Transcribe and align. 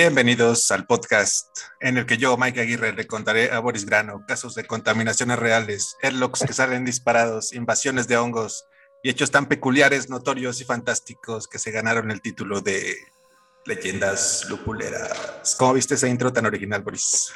Bienvenidos 0.00 0.70
al 0.70 0.86
podcast 0.86 1.58
en 1.80 1.98
el 1.98 2.06
que 2.06 2.18
yo, 2.18 2.36
Mike 2.36 2.60
Aguirre, 2.60 2.92
le 2.92 3.08
contaré 3.08 3.50
a 3.50 3.58
Boris 3.58 3.84
Grano 3.84 4.24
casos 4.28 4.54
de 4.54 4.64
contaminaciones 4.64 5.36
reales, 5.40 5.96
airlocks 6.02 6.44
que 6.46 6.52
salen 6.52 6.84
disparados, 6.84 7.52
invasiones 7.52 8.06
de 8.06 8.16
hongos 8.16 8.64
y 9.02 9.10
hechos 9.10 9.32
tan 9.32 9.46
peculiares, 9.46 10.08
notorios 10.08 10.60
y 10.60 10.64
fantásticos 10.64 11.48
que 11.48 11.58
se 11.58 11.72
ganaron 11.72 12.12
el 12.12 12.20
título 12.20 12.60
de 12.60 12.94
Leyendas 13.66 14.46
Lupuleras. 14.48 15.56
¿Cómo 15.58 15.72
viste 15.72 15.94
ese 15.94 16.08
intro 16.08 16.32
tan 16.32 16.46
original, 16.46 16.82
Boris? 16.82 17.32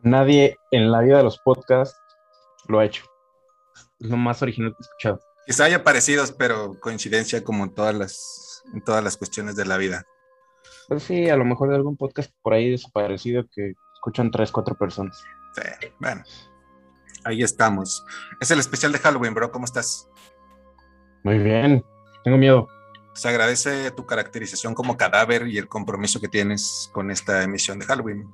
Nadie 0.00 0.56
en 0.70 0.92
la 0.92 1.00
vida 1.00 1.16
de 1.16 1.24
los 1.24 1.40
podcasts 1.40 1.98
lo 2.68 2.78
ha 2.78 2.84
hecho. 2.84 3.04
Es 3.98 4.08
lo 4.08 4.16
más 4.16 4.40
original 4.42 4.70
que 4.70 4.76
he 4.78 4.86
escuchado. 4.86 5.20
Quizá 5.44 5.64
haya 5.64 5.82
parecidos, 5.82 6.30
pero 6.30 6.78
coincidencia 6.78 7.42
como 7.42 7.64
en 7.64 7.74
todas 7.74 7.96
las, 7.96 8.62
en 8.72 8.80
todas 8.84 9.02
las 9.02 9.16
cuestiones 9.16 9.56
de 9.56 9.64
la 9.64 9.76
vida. 9.76 10.06
Pues 10.88 11.02
sí, 11.02 11.28
a 11.28 11.36
lo 11.36 11.44
mejor 11.44 11.70
de 11.70 11.76
algún 11.76 11.96
podcast 11.96 12.30
por 12.42 12.52
ahí 12.52 12.70
desaparecido 12.70 13.44
que 13.52 13.74
escuchan 13.94 14.30
tres, 14.30 14.52
cuatro 14.52 14.74
personas. 14.74 15.22
Sí, 15.54 15.88
bueno. 15.98 16.22
Ahí 17.24 17.42
estamos. 17.42 18.04
Es 18.40 18.50
el 18.50 18.58
especial 18.58 18.92
de 18.92 18.98
Halloween, 18.98 19.32
bro. 19.32 19.50
¿Cómo 19.50 19.64
estás? 19.64 20.08
Muy 21.22 21.38
bien. 21.38 21.82
Tengo 22.22 22.36
miedo. 22.36 22.68
Se 23.14 23.28
agradece 23.28 23.90
tu 23.92 24.04
caracterización 24.04 24.74
como 24.74 24.96
cadáver 24.96 25.46
y 25.46 25.56
el 25.56 25.68
compromiso 25.68 26.20
que 26.20 26.28
tienes 26.28 26.90
con 26.92 27.10
esta 27.10 27.42
emisión 27.42 27.78
de 27.78 27.86
Halloween. 27.86 28.28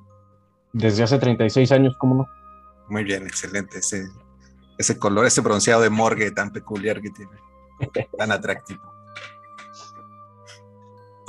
Desde 0.73 1.03
hace 1.03 1.19
36 1.19 1.71
años, 1.71 1.95
¿cómo 1.97 2.15
no? 2.15 2.27
Muy 2.89 3.03
bien, 3.03 3.23
excelente. 3.23 3.79
Ese, 3.79 4.07
ese 4.77 4.97
color, 4.97 5.25
ese 5.25 5.41
bronceado 5.41 5.81
de 5.81 5.89
morgue 5.89 6.31
tan 6.31 6.51
peculiar 6.51 7.01
que 7.01 7.11
tiene. 7.11 7.31
Tan 8.17 8.31
atractivo. 8.31 8.90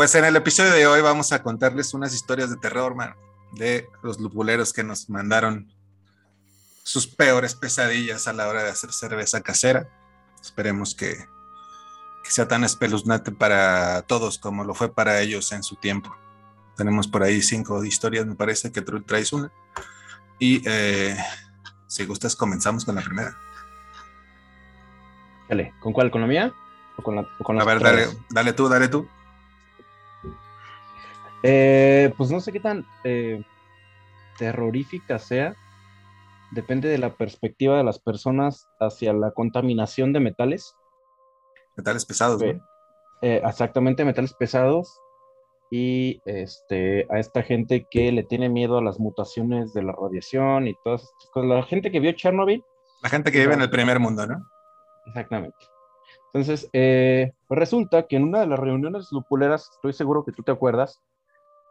Pues 0.02 0.16
en 0.16 0.24
el 0.24 0.34
episodio 0.34 0.72
de 0.72 0.84
hoy 0.84 1.00
vamos 1.00 1.30
a 1.30 1.44
contarles 1.44 1.94
unas 1.94 2.12
historias 2.12 2.50
de 2.50 2.56
terror, 2.56 2.96
man, 2.96 3.14
de 3.52 3.88
los 4.02 4.18
lupuleros 4.18 4.72
que 4.72 4.82
nos 4.82 5.08
mandaron 5.08 5.72
sus 6.82 7.06
peores 7.06 7.54
pesadillas 7.54 8.26
a 8.26 8.32
la 8.32 8.48
hora 8.48 8.64
de 8.64 8.70
hacer 8.70 8.92
cerveza 8.92 9.42
casera. 9.42 9.88
Esperemos 10.42 10.96
que, 10.96 11.14
que 12.24 12.30
sea 12.32 12.48
tan 12.48 12.64
espeluznante 12.64 13.30
para 13.30 14.02
todos 14.02 14.38
como 14.38 14.64
lo 14.64 14.74
fue 14.74 14.92
para 14.92 15.20
ellos 15.20 15.52
en 15.52 15.62
su 15.62 15.76
tiempo. 15.76 16.12
Tenemos 16.76 17.06
por 17.06 17.22
ahí 17.22 17.40
cinco 17.40 17.84
historias, 17.84 18.26
me 18.26 18.34
parece 18.34 18.72
que 18.72 18.82
tú 18.82 19.00
traes 19.02 19.32
una. 19.32 19.52
Y 20.40 20.68
eh, 20.68 21.16
si 21.86 22.06
gustas, 22.06 22.34
comenzamos 22.34 22.84
con 22.84 22.96
la 22.96 23.02
primera. 23.02 23.38
Dale, 25.48 25.72
¿con 25.78 25.92
cuál? 25.92 26.10
¿Con 26.10 26.22
la 26.22 26.26
mía? 26.26 26.52
¿O 26.96 27.04
con 27.04 27.14
la, 27.14 27.28
o 27.38 27.44
con 27.44 27.60
A 27.60 27.64
ver, 27.64 27.78
dale, 27.78 28.08
dale 28.30 28.52
tú, 28.52 28.68
dale 28.68 28.88
tú. 28.88 29.08
Eh, 31.42 32.12
pues 32.16 32.30
no 32.30 32.40
sé 32.40 32.52
qué 32.52 32.60
tan 32.60 32.84
eh, 33.04 33.42
terrorífica 34.38 35.18
sea. 35.18 35.54
Depende 36.52 36.88
de 36.88 36.98
la 36.98 37.14
perspectiva 37.14 37.78
de 37.78 37.84
las 37.84 37.98
personas 37.98 38.68
hacia 38.78 39.12
la 39.12 39.30
contaminación 39.32 40.12
de 40.12 40.20
metales. 40.20 40.74
Metales 41.76 42.04
pesados, 42.04 42.42
Eh, 42.42 42.54
¿no? 42.54 42.64
eh, 43.22 43.42
exactamente, 43.44 44.04
metales 44.04 44.34
pesados. 44.34 44.98
Y 45.70 46.20
este, 46.26 47.06
a 47.10 47.18
esta 47.18 47.42
gente 47.42 47.86
que 47.90 48.12
le 48.12 48.24
tiene 48.24 48.50
miedo 48.50 48.76
a 48.76 48.82
las 48.82 49.00
mutaciones 49.00 49.72
de 49.72 49.82
la 49.82 49.92
radiación 49.92 50.68
y 50.68 50.74
todas 50.84 51.02
estas 51.02 51.30
cosas. 51.30 51.48
La 51.48 51.62
gente 51.62 51.90
que 51.90 51.98
vio 52.00 52.12
Chernobyl, 52.12 52.62
La 53.02 53.08
gente 53.08 53.32
que 53.32 53.40
vive 53.40 53.54
en 53.54 53.62
el 53.62 53.70
primer 53.70 53.98
mundo, 53.98 54.26
¿no? 54.26 54.46
Exactamente. 55.06 55.56
Entonces, 56.26 56.68
pues 56.70 57.58
resulta 57.58 58.06
que 58.06 58.16
en 58.16 58.24
una 58.24 58.40
de 58.40 58.46
las 58.48 58.58
reuniones 58.58 59.10
lupuleras, 59.12 59.70
estoy 59.72 59.94
seguro 59.94 60.24
que 60.24 60.32
tú 60.32 60.42
te 60.42 60.52
acuerdas, 60.52 61.00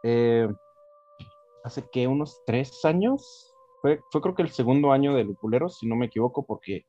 eh, 0.02 0.48
hace 1.64 1.88
que 1.90 2.06
unos 2.06 2.42
tres 2.46 2.84
años, 2.84 3.54
fue, 3.80 4.00
fue 4.10 4.20
creo 4.20 4.34
que 4.34 4.42
el 4.42 4.50
segundo 4.50 4.92
año 4.92 5.14
de 5.14 5.24
Lupuleros, 5.24 5.78
si 5.78 5.86
no 5.86 5.96
me 5.96 6.06
equivoco, 6.06 6.44
porque 6.44 6.86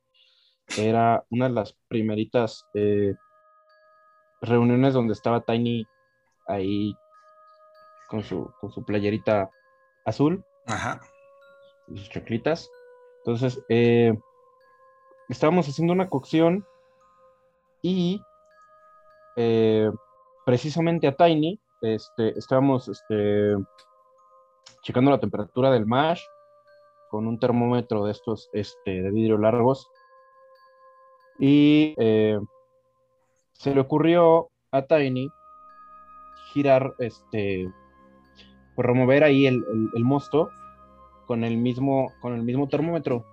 era 0.78 1.25
una 1.29 1.47
de 1.47 1.53
las 1.53 1.75
primeritas 1.88 2.66
eh, 2.73 3.13
reuniones 4.41 4.94
donde 4.94 5.13
estaba 5.13 5.41
Tiny 5.41 5.85
ahí 6.47 6.96
con 8.07 8.23
su, 8.23 8.52
con 8.59 8.72
su 8.72 8.84
playerita 8.84 9.50
azul 10.06 10.44
Ajá. 10.68 11.02
y 11.88 11.97
sus 11.97 12.09
choclitas. 12.09 12.69
Entonces, 13.19 13.62
eh, 13.69 14.13
estábamos 15.29 15.68
haciendo 15.68 15.94
una 15.94 16.09
cocción 16.09 16.66
y 17.81 18.22
eh, 19.35 19.90
precisamente 20.46 21.07
a 21.07 21.16
Tiny 21.16 21.59
este, 21.83 22.38
estábamos 22.38 22.88
este, 22.88 23.55
checando 24.81 25.11
la 25.11 25.19
temperatura 25.19 25.69
del 25.71 25.85
mash 25.85 26.21
con 27.09 27.27
un 27.27 27.38
termómetro 27.39 28.05
de 28.05 28.11
estos 28.11 28.49
este, 28.53 29.01
de 29.01 29.11
vidrio 29.11 29.38
largos. 29.38 29.88
Y 31.39 31.93
eh, 31.97 32.39
se 33.53 33.73
le 33.75 33.81
ocurrió 33.81 34.49
a 34.72 34.81
Tiny 34.83 35.29
girar, 36.51 36.95
este, 36.99 37.72
pues 38.75 38.85
remover 38.85 39.23
ahí 39.23 39.45
el, 39.45 39.55
el- 39.55 39.89
el 39.95 40.03
mosto 40.03 40.49
con 41.27 41.43
el 41.43 41.57
mismo, 41.57 42.11
con 42.22 42.33
el 42.33 42.43
mismo 42.43 42.67
termómetro. 42.67 43.25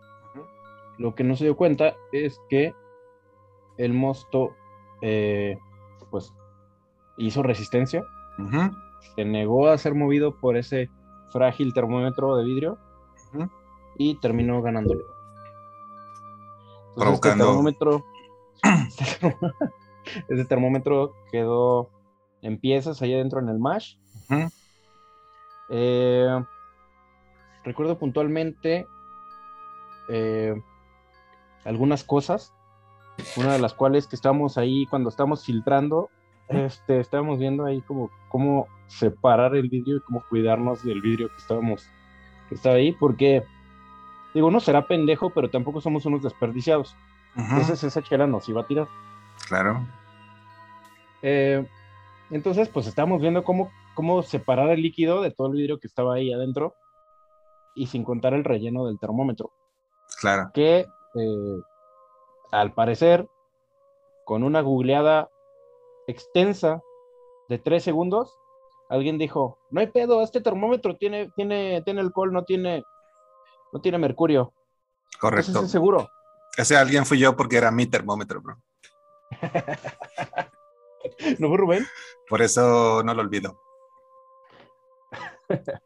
Lo 0.98 1.14
que 1.14 1.24
no 1.24 1.34
se 1.36 1.44
dio 1.44 1.56
cuenta 1.56 1.96
es 2.12 2.38
que 2.50 2.74
el 3.78 3.92
mosto, 3.94 4.54
eh, 5.00 5.56
pues, 6.10 6.32
hizo 7.16 7.42
resistencia, 7.42 8.02
Se 9.16 9.24
negó 9.24 9.68
a 9.68 9.78
ser 9.78 9.94
movido 9.94 10.36
por 10.38 10.56
ese 10.56 10.88
frágil 11.32 11.72
termómetro 11.74 12.36
de 12.36 12.44
vidrio 12.44 12.78
y 13.96 14.14
terminó 14.20 14.62
ganándole. 14.62 15.02
Entonces, 16.90 17.14
este 17.14 17.28
Provocando- 17.30 17.44
termómetro, 17.46 18.04
ese 20.28 20.44
termómetro 20.44 21.12
quedó 21.30 21.90
en 22.42 22.58
piezas 22.58 23.00
ahí 23.02 23.14
adentro 23.14 23.40
en 23.40 23.48
el 23.48 23.58
mash. 23.58 23.96
Eh, 25.68 26.44
recuerdo 27.64 27.98
puntualmente 27.98 28.86
eh, 30.08 30.60
algunas 31.64 32.02
cosas, 32.02 32.52
una 33.36 33.52
de 33.52 33.58
las 33.60 33.74
cuales 33.74 34.06
que 34.08 34.16
estábamos 34.16 34.58
ahí 34.58 34.86
cuando 34.86 35.10
estábamos 35.10 35.44
filtrando, 35.44 36.10
este, 36.50 37.00
estábamos 37.00 37.38
viendo 37.38 37.64
ahí 37.64 37.80
como 37.82 38.10
cómo 38.28 38.66
separar 38.86 39.54
el 39.54 39.68
vidrio 39.68 39.96
y 39.96 40.00
cómo 40.00 40.22
cuidarnos 40.28 40.82
del 40.84 41.00
vidrio 41.00 41.28
que 41.28 41.36
estábamos, 41.36 41.88
que 42.48 42.56
estaba 42.56 42.74
ahí, 42.76 42.92
porque 42.92 43.44
digo, 44.34 44.50
no 44.50 44.60
será 44.60 44.86
pendejo, 44.86 45.30
pero 45.30 45.48
tampoco 45.50 45.80
somos 45.80 46.04
unos 46.06 46.22
desperdiciados. 46.22 46.96
Entonces 47.36 47.84
esa 47.84 48.02
chela 48.02 48.26
nos 48.26 48.48
iba 48.48 48.62
a 48.62 48.66
tirar. 48.66 48.88
Claro. 49.48 49.86
Eh, 51.22 51.64
entonces, 52.30 52.68
pues 52.68 52.86
estábamos 52.86 53.20
viendo 53.20 53.44
cómo, 53.44 53.70
cómo 53.94 54.22
separar 54.22 54.70
el 54.70 54.82
líquido 54.82 55.22
de 55.22 55.30
todo 55.30 55.48
el 55.48 55.54
vidrio 55.54 55.78
que 55.78 55.86
estaba 55.86 56.14
ahí 56.14 56.32
adentro 56.32 56.74
y 57.74 57.86
sin 57.86 58.04
contar 58.04 58.34
el 58.34 58.44
relleno 58.44 58.86
del 58.86 58.98
termómetro, 58.98 59.52
Claro. 60.20 60.50
que 60.52 60.80
eh, 61.14 61.60
al 62.50 62.72
parecer, 62.72 63.28
con 64.24 64.42
una 64.42 64.60
googleada 64.60 65.28
extensa 66.10 66.82
de 67.48 67.58
tres 67.58 67.82
segundos, 67.82 68.38
alguien 68.88 69.18
dijo, 69.18 69.58
no 69.70 69.80
hay 69.80 69.88
pedo, 69.88 70.22
este 70.22 70.40
termómetro 70.40 70.96
tiene, 70.96 71.30
tiene, 71.36 71.82
tiene 71.82 72.00
alcohol, 72.00 72.32
no 72.32 72.44
tiene, 72.44 72.84
no 73.72 73.80
tiene 73.80 73.98
mercurio. 73.98 74.52
Correcto. 75.20 75.50
Entonces 75.50 75.68
es 75.68 75.72
seguro. 75.72 76.08
Ese 76.56 76.76
alguien 76.76 77.06
fui 77.06 77.18
yo 77.18 77.36
porque 77.36 77.56
era 77.56 77.70
mi 77.70 77.86
termómetro, 77.86 78.40
bro. 78.40 78.56
¿No 81.38 81.48
fue 81.48 81.56
Rubén? 81.56 81.86
Por 82.28 82.42
eso 82.42 83.02
no 83.02 83.14
lo 83.14 83.22
olvido. 83.22 83.60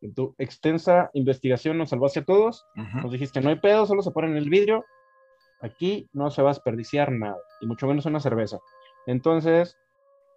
En 0.00 0.14
tu 0.14 0.36
extensa 0.38 1.10
investigación 1.12 1.76
nos 1.76 1.90
salvaste 1.90 2.20
a 2.20 2.24
todos. 2.24 2.64
Nos 2.74 3.10
dijiste, 3.10 3.40
no 3.40 3.50
hay 3.50 3.58
pedo, 3.58 3.84
solo 3.84 4.02
se 4.02 4.12
ponen 4.12 4.36
el 4.36 4.48
vidrio. 4.48 4.84
Aquí 5.60 6.08
no 6.12 6.30
se 6.30 6.40
va 6.40 6.50
a 6.50 6.54
desperdiciar 6.54 7.10
nada, 7.10 7.36
y 7.60 7.66
mucho 7.66 7.88
menos 7.88 8.06
una 8.06 8.20
cerveza. 8.20 8.60
Entonces, 9.08 9.78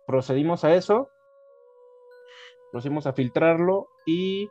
procedimos 0.08 0.64
a 0.64 0.74
eso, 0.74 1.10
procedimos 2.72 3.06
a 3.06 3.12
filtrarlo 3.12 3.90
y 4.06 4.48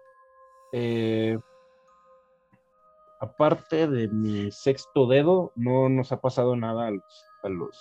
eh, 0.73 1.39
aparte 3.19 3.89
de 3.89 4.09
mi 4.09 4.53
sexto 4.53 5.07
dedo, 5.07 5.53
no 5.57 5.89
nos 5.89 6.13
ha 6.13 6.21
pasado 6.21 6.55
nada 6.55 6.89
a 6.89 6.91
los, 6.91 7.25
a 7.43 7.49
los, 7.49 7.79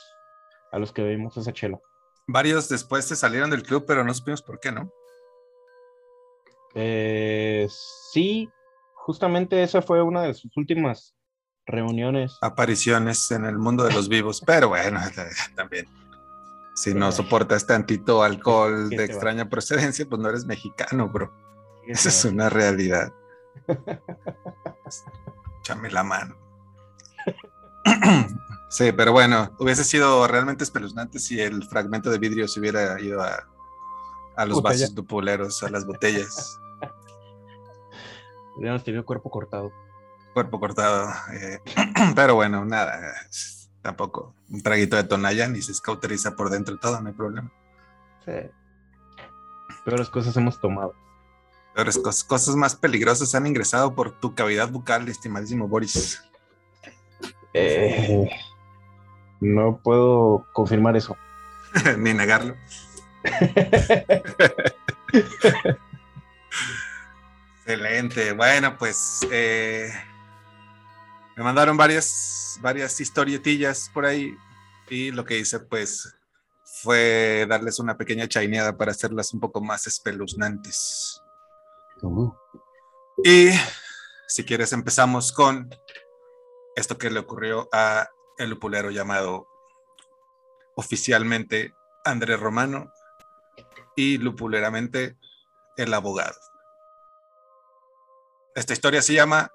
a 0.71 0.79
los 0.79 0.93
que 0.93 1.03
bebimos 1.03 1.35
esa 1.35 1.51
chela. 1.51 1.77
Varios 2.25 2.69
después 2.69 3.03
se 3.03 3.17
salieron 3.17 3.49
del 3.49 3.63
club, 3.63 3.83
pero 3.85 4.05
no 4.05 4.13
supimos 4.13 4.41
por 4.41 4.61
qué, 4.61 4.71
¿no? 4.71 4.93
Eh, 6.73 7.67
sí, 8.13 8.49
justamente 8.93 9.61
esa 9.61 9.81
fue 9.81 10.01
una 10.01 10.21
de 10.21 10.33
sus 10.33 10.55
últimas 10.55 11.17
reuniones. 11.65 12.37
Apariciones 12.41 13.29
en 13.31 13.43
el 13.43 13.57
mundo 13.57 13.83
de 13.83 13.91
los 13.91 14.07
vivos, 14.07 14.41
pero 14.45 14.69
bueno, 14.69 15.01
también. 15.57 15.85
Si 16.75 16.93
no 16.93 17.11
soportas 17.11 17.67
tantito 17.67 18.23
alcohol 18.23 18.89
de 18.89 19.03
extraña 19.03 19.49
procedencia, 19.49 20.05
pues 20.07 20.21
no 20.21 20.29
eres 20.29 20.45
mexicano, 20.45 21.09
bro. 21.09 21.33
Esa 21.87 22.09
es 22.09 22.25
una 22.25 22.49
realidad. 22.49 23.13
Échame 25.59 25.89
la 25.91 26.03
mano. 26.03 26.35
Sí, 28.71 28.91
pero 28.91 29.11
bueno, 29.11 29.51
hubiese 29.57 29.83
sido 29.83 30.27
realmente 30.27 30.63
espeluznante 30.63 31.17
si 31.17 31.41
el 31.41 31.63
fragmento 31.63 32.11
de 32.11 32.19
vidrio 32.19 32.47
se 32.47 32.59
hubiera 32.59 33.01
ido 33.01 33.19
a, 33.19 33.47
a 34.35 34.45
los 34.45 34.61
vasos 34.61 34.93
dupuleros, 34.93 35.63
a 35.63 35.69
las 35.69 35.87
botellas. 35.87 36.59
Hubiéramos 38.55 38.83
tenido 38.83 39.03
cuerpo 39.03 39.31
cortado. 39.31 39.71
Cuerpo 40.35 40.59
cortado. 40.59 41.09
Eh, 41.33 41.59
pero 42.15 42.35
bueno, 42.35 42.63
nada. 42.63 42.99
Tampoco. 43.81 44.33
Un 44.49 44.61
traguito 44.61 44.95
de 44.95 45.03
Tonayan 45.03 45.55
y 45.55 45.61
se 45.61 45.71
escauteriza 45.71 46.35
por 46.35 46.49
dentro 46.49 46.77
todo, 46.77 46.99
no 47.01 47.07
hay 47.07 47.13
problema. 47.13 47.51
Sí. 48.25 48.33
Peores 49.85 50.09
cosas 50.09 50.35
hemos 50.37 50.59
tomado. 50.59 50.93
Peores 51.73 51.97
cosas, 51.97 52.23
cosas 52.23 52.55
más 52.55 52.75
peligrosas 52.75 53.33
han 53.35 53.47
ingresado 53.47 53.95
por 53.95 54.11
tu 54.11 54.35
cavidad 54.35 54.69
bucal, 54.69 55.07
estimadísimo 55.07 55.67
Boris. 55.67 56.23
Eh, 57.53 58.29
no 59.39 59.77
puedo 59.77 60.45
confirmar 60.53 60.97
eso. 60.97 61.15
Ni 61.97 62.13
negarlo. 62.13 62.55
Excelente. 67.65 68.33
Bueno, 68.33 68.77
pues 68.77 69.25
eh, 69.31 69.91
me 71.39 71.45
mandaron 71.45 71.77
varias, 71.77 72.59
varias 72.59 72.99
historietillas 72.99 73.89
por 73.93 74.05
ahí 74.05 74.35
y 74.89 75.09
lo 75.11 75.23
que 75.23 75.39
hice 75.39 75.61
pues 75.61 76.13
fue 76.83 77.45
darles 77.47 77.79
una 77.79 77.95
pequeña 77.95 78.27
chaineada 78.27 78.75
para 78.75 78.91
hacerlas 78.91 79.33
un 79.33 79.39
poco 79.39 79.61
más 79.61 79.87
espeluznantes. 79.87 81.21
Uh. 82.01 82.29
Y 83.23 83.51
si 84.27 84.43
quieres 84.43 84.73
empezamos 84.73 85.31
con 85.31 85.69
esto 86.75 86.97
que 86.97 87.09
le 87.09 87.21
ocurrió 87.21 87.69
a 87.71 88.09
el 88.37 88.49
lupulero 88.49 88.91
llamado 88.91 89.47
oficialmente 90.75 91.73
Andrés 92.03 92.37
Romano 92.37 92.91
y 93.95 94.17
lupuleramente 94.17 95.17
el 95.77 95.93
abogado. 95.93 96.35
Esta 98.55 98.73
historia 98.73 99.01
se 99.01 99.13
llama 99.13 99.53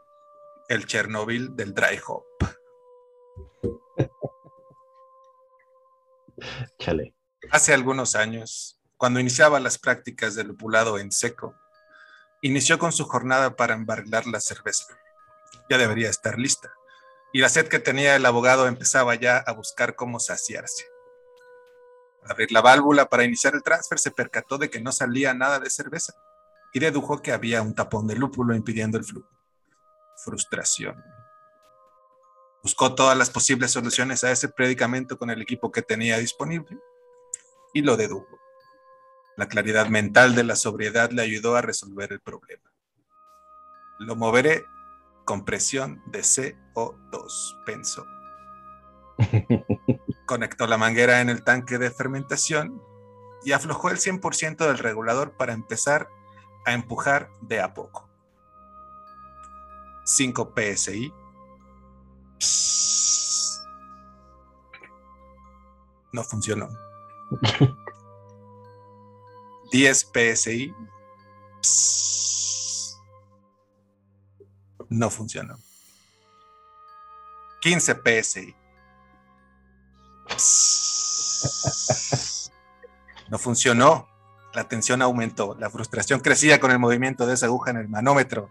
El 0.69 0.87
Chernobyl 0.87 1.55
del 1.55 1.75
Dry 1.75 2.01
Hop. 2.07 2.25
Chale. 6.79 7.15
Hace 7.51 7.75
algunos 7.75 8.15
años, 8.15 8.81
cuando 8.97 9.21
iniciaba 9.21 9.61
las 9.61 9.79
prácticas 9.79 10.35
de 10.35 10.45
lupulado 10.45 10.99
en 10.99 11.13
seco, 11.13 11.55
inició 12.41 12.79
con 12.79 12.93
su 12.93 13.05
jornada 13.05 13.57
para 13.57 13.75
embarrilar 13.75 14.27
la 14.27 14.41
cerveza. 14.41 14.87
Ya 15.69 15.79
debería 15.79 16.09
estar 16.11 16.39
lista 16.39 16.73
y 17.35 17.41
la 17.41 17.49
sed 17.49 17.67
que 17.67 17.81
tenía 17.81 18.15
el 18.15 18.25
abogado 18.27 18.69
empezaba 18.69 19.17
ya 19.17 19.39
a 19.39 19.53
buscar 19.53 19.97
cómo 19.97 20.21
saciarse. 20.21 20.85
Al 22.23 22.31
abrir 22.31 22.53
la 22.53 22.63
válvula 22.63 23.07
para 23.07 23.25
iniciar 23.25 23.55
el 23.55 23.63
transfer 23.65 23.99
se 23.99 24.13
percató 24.13 24.57
de 24.57 24.71
que 24.71 24.81
no 24.81 24.93
salía 24.93 25.35
nada 25.35 25.59
de 25.59 25.69
cerveza 25.69 26.15
y 26.73 26.79
dedujo 26.79 27.23
que 27.23 27.33
había 27.33 27.61
un 27.61 27.75
tapón 27.75 28.07
de 28.07 28.15
lúpulo 28.15 28.55
impidiendo 28.55 28.99
el 28.99 29.05
flujo. 29.05 29.34
Frustración. 30.17 31.03
Buscó 32.63 32.95
todas 32.95 33.17
las 33.17 33.31
posibles 33.31 33.73
soluciones 33.73 34.25
a 34.25 34.31
ese 34.31 34.49
predicamento 34.49 35.19
con 35.19 35.31
el 35.31 35.43
equipo 35.43 35.71
que 35.71 35.83
tenía 35.83 36.19
disponible 36.19 36.79
y 37.75 37.83
lo 37.83 37.97
dedujo. 37.97 38.39
La 39.37 39.49
claridad 39.49 39.89
mental 39.89 40.35
de 40.35 40.45
la 40.45 40.57
sobriedad 40.57 41.11
le 41.11 41.23
ayudó 41.23 41.57
a 41.57 41.63
resolver 41.63 42.13
el 42.13 42.21
problema. 42.21 42.73
Lo 43.99 44.17
moveré 44.17 44.65
compresión 45.25 46.03
de 46.07 46.21
CO2, 46.21 47.65
pensó. 47.67 48.07
Conectó 50.27 50.67
la 50.67 50.79
manguera 50.79 51.21
en 51.21 51.29
el 51.29 51.45
tanque 51.45 51.79
de 51.79 51.91
fermentación 51.91 52.81
y 53.45 53.53
aflojó 53.53 53.91
el 53.91 53.99
100% 53.99 54.57
del 54.67 54.79
regulador 54.79 55.37
para 55.37 55.53
empezar 55.53 56.09
a 56.65 56.73
empujar 56.73 57.29
de 57.43 57.61
a 57.61 57.75
poco. 57.75 58.14
5 60.05 60.55
PSI. 60.55 61.13
No 66.13 66.23
funcionó. 66.23 66.69
10 69.73 70.11
PSI 70.15 70.73
no 74.89 75.11
funcionó. 75.11 75.59
15 77.61 77.95
PSI. 77.95 78.55
No 83.29 83.39
funcionó. 83.39 84.09
La 84.53 84.69
tensión 84.69 85.03
aumentó. 85.03 85.57
La 85.59 85.71
frustración 85.71 86.21
crecía 86.21 86.61
con 86.61 86.71
el 86.71 86.79
movimiento 86.79 87.27
de 87.27 87.35
esa 87.35 87.47
aguja 87.47 87.73
en 87.73 87.79
el 87.79 87.89
manómetro. 87.89 88.51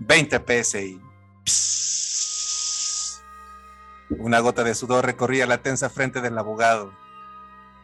20 0.00 0.64
PSI. 0.64 1.00
Una 4.18 4.40
gota 4.40 4.64
de 4.64 4.74
sudor 4.74 5.04
recorría 5.04 5.46
la 5.46 5.62
tensa 5.62 5.90
frente 5.90 6.20
del 6.20 6.36
abogado. 6.38 6.92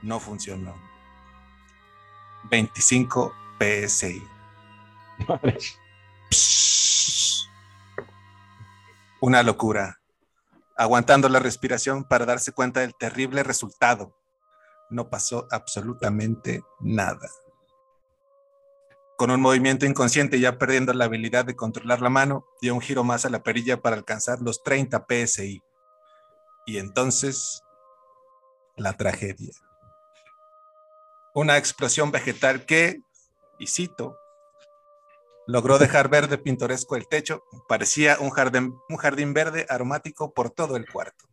No 0.03 0.19
funcionó. 0.19 0.75
25 2.51 3.35
PSI. 3.59 4.27
Una 9.21 9.43
locura, 9.43 10.01
aguantando 10.77 11.29
la 11.29 11.39
respiración 11.39 12.05
para 12.05 12.25
darse 12.25 12.53
cuenta 12.53 12.81
del 12.81 12.95
terrible 12.95 13.43
resultado. 13.43 14.17
No 14.89 15.11
pasó 15.11 15.47
absolutamente 15.51 16.63
nada. 16.81 17.29
Con 19.17 19.31
un 19.31 19.41
movimiento 19.41 19.87
inconsciente, 19.87 20.39
ya 20.39 20.59
perdiendo 20.59 20.93
la 20.93 21.07
habilidad 21.07 21.45
de 21.45 21.57
controlar 21.57 22.03
la 22.03 22.11
mano, 22.11 22.47
dio 22.61 22.75
un 22.75 22.81
giro 22.81 23.03
más 23.03 23.25
a 23.25 23.31
la 23.31 23.43
perilla 23.43 23.81
para 23.81 23.97
alcanzar 23.97 24.41
los 24.43 24.63
30 24.63 25.07
PSI. 25.09 25.63
Y 26.67 26.79
entonces, 26.79 27.63
la 28.77 28.93
tragedia. 28.95 29.53
Una 31.35 31.57
explosión 31.57 32.11
vegetal 32.11 32.67
que, 32.67 33.01
y 33.59 33.67
cito, 33.67 34.17
Logró 35.49 35.79
dejar 35.79 36.09
verde 36.09 36.39
pintoresco 36.39 36.97
el 36.97 37.07
techo, 37.07 37.45
parecía 37.69 38.19
un 38.19 38.31
jardín, 38.31 38.77
un 38.89 38.97
jardín 38.97 39.33
verde 39.33 39.65
aromático 39.69 40.35
por 40.35 40.51
todo 40.51 40.77
el 40.77 40.91
cuarto. 40.91 41.25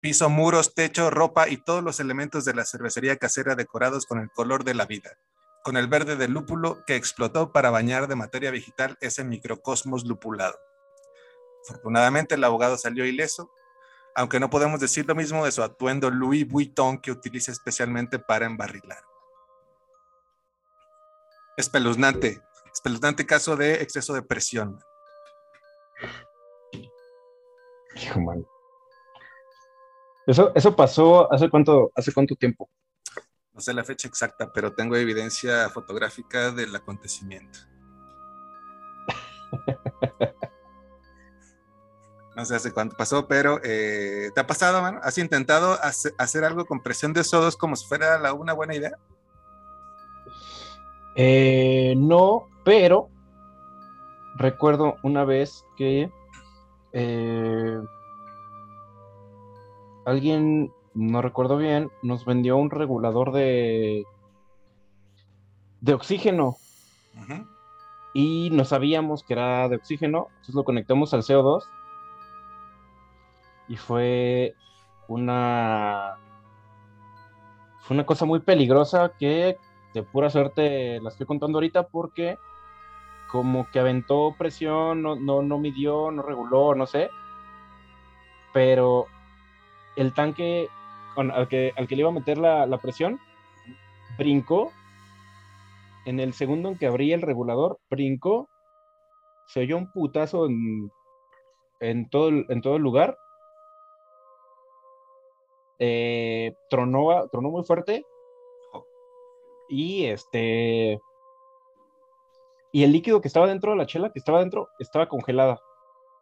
Piso, 0.00 0.30
muros, 0.30 0.72
techo, 0.72 1.10
ropa 1.10 1.48
y 1.48 1.56
todos 1.56 1.82
los 1.82 1.98
elementos 1.98 2.44
de 2.44 2.54
la 2.54 2.64
cervecería 2.64 3.16
casera 3.16 3.56
decorados 3.56 4.06
con 4.06 4.20
el 4.20 4.30
color 4.30 4.62
de 4.62 4.74
la 4.74 4.86
vida, 4.86 5.18
con 5.66 5.76
el 5.76 5.88
verde 5.88 6.14
del 6.14 6.30
lúpulo 6.30 6.84
que 6.86 6.94
explotó 6.94 7.50
para 7.50 7.70
bañar 7.70 8.06
de 8.06 8.14
materia 8.14 8.52
vegetal 8.52 8.96
ese 9.00 9.24
microcosmos 9.24 10.06
lupulado. 10.06 10.56
Afortunadamente 11.64 12.36
el 12.36 12.44
abogado 12.44 12.78
salió 12.78 13.04
ileso, 13.04 13.50
aunque 14.14 14.38
no 14.38 14.48
podemos 14.48 14.78
decir 14.78 15.08
lo 15.08 15.16
mismo 15.16 15.44
de 15.44 15.50
su 15.50 15.64
atuendo 15.64 16.08
Louis 16.08 16.46
Vuitton 16.46 17.00
que 17.00 17.10
utiliza 17.10 17.50
especialmente 17.50 18.20
para 18.20 18.46
embarrilar 18.46 19.02
espeluznante, 21.56 22.40
espeluznante 22.72 23.26
caso 23.26 23.56
de 23.56 23.82
exceso 23.82 24.14
de 24.14 24.22
presión. 24.22 24.78
Hijo, 27.96 28.20
man. 28.20 28.46
Eso, 30.28 30.52
eso 30.54 30.76
pasó 30.76 31.32
hace 31.32 31.50
cuánto, 31.50 31.90
hace 31.96 32.12
cuánto 32.12 32.36
tiempo. 32.36 32.70
No 33.56 33.60
sé 33.60 33.74
la 33.74 33.82
fecha 33.82 34.06
exacta, 34.06 34.52
pero 34.52 34.74
tengo 34.74 34.94
evidencia 34.96 35.68
fotográfica 35.70 36.52
del 36.52 36.76
acontecimiento. 36.76 37.58
No 42.36 42.44
sé 42.44 42.54
hace 42.54 42.70
cuánto 42.70 42.98
pasó, 42.98 43.26
pero 43.26 43.58
eh, 43.64 44.30
¿te 44.34 44.40
ha 44.42 44.46
pasado, 44.46 44.82
mano? 44.82 45.00
¿Has 45.02 45.16
intentado 45.16 45.78
hacer 45.80 46.44
algo 46.44 46.66
con 46.66 46.82
presión 46.82 47.14
de 47.14 47.24
sodos 47.24 47.56
como 47.56 47.76
si 47.76 47.86
fuera 47.86 48.18
la, 48.18 48.34
una 48.34 48.52
buena 48.52 48.74
idea? 48.74 48.98
Eh, 51.14 51.94
no, 51.96 52.46
pero 52.62 53.08
recuerdo 54.34 54.96
una 55.02 55.24
vez 55.24 55.64
que 55.78 56.12
eh, 56.92 57.80
alguien, 60.04 60.70
no 60.96 61.20
recuerdo 61.20 61.58
bien, 61.58 61.90
nos 62.02 62.24
vendió 62.24 62.56
un 62.56 62.70
regulador 62.70 63.30
de, 63.32 64.04
de 65.82 65.94
oxígeno. 65.94 66.56
Y 68.14 68.48
no 68.50 68.64
sabíamos 68.64 69.22
que 69.22 69.34
era 69.34 69.68
de 69.68 69.76
oxígeno, 69.76 70.28
entonces 70.30 70.54
lo 70.54 70.64
conectamos 70.64 71.12
al 71.12 71.22
CO2 71.22 71.64
y 73.68 73.76
fue 73.76 74.54
una 75.08 76.16
fue 77.80 77.94
una 77.94 78.06
cosa 78.06 78.24
muy 78.24 78.40
peligrosa 78.40 79.12
que 79.18 79.58
de 79.92 80.02
pura 80.02 80.30
suerte 80.30 81.00
la 81.00 81.10
estoy 81.10 81.26
contando 81.26 81.58
ahorita 81.58 81.88
porque 81.88 82.38
como 83.30 83.68
que 83.70 83.80
aventó 83.80 84.34
presión, 84.38 85.02
no, 85.02 85.16
no, 85.16 85.42
no 85.42 85.58
midió, 85.58 86.10
no 86.10 86.22
reguló, 86.22 86.74
no 86.74 86.86
sé. 86.86 87.10
Pero 88.52 89.06
el 89.96 90.14
tanque 90.14 90.68
al, 91.16 91.48
que, 91.48 91.72
al 91.76 91.86
que 91.86 91.96
le 91.96 92.00
iba 92.00 92.10
a 92.10 92.14
meter 92.14 92.38
la, 92.38 92.66
la 92.66 92.78
presión 92.78 93.18
brincó. 94.18 94.72
En 96.04 96.20
el 96.20 96.34
segundo 96.34 96.68
en 96.68 96.78
que 96.78 96.86
abría 96.86 97.16
el 97.16 97.22
regulador, 97.22 97.78
brincó. 97.90 98.48
Se 99.48 99.60
oyó 99.60 99.76
un 99.76 99.90
putazo 99.90 100.46
en, 100.46 100.90
en, 101.80 102.08
todo, 102.08 102.28
el, 102.28 102.46
en 102.48 102.60
todo 102.60 102.76
el 102.76 102.82
lugar. 102.82 103.16
Eh, 105.78 106.54
tronó, 106.70 107.28
tronó 107.28 107.50
muy 107.50 107.64
fuerte. 107.64 108.04
Y 109.68 110.04
este 110.04 111.00
y 112.76 112.84
el 112.84 112.92
líquido 112.92 113.22
que 113.22 113.28
estaba 113.28 113.46
dentro 113.46 113.70
de 113.72 113.78
la 113.78 113.86
chela, 113.86 114.12
que 114.12 114.18
estaba 114.18 114.40
dentro, 114.40 114.68
estaba 114.78 115.08
congelada. 115.08 115.58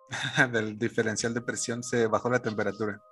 Del 0.52 0.78
diferencial 0.78 1.34
de 1.34 1.40
presión 1.40 1.82
se 1.82 2.06
bajó 2.06 2.30
la 2.30 2.40
temperatura. 2.40 3.02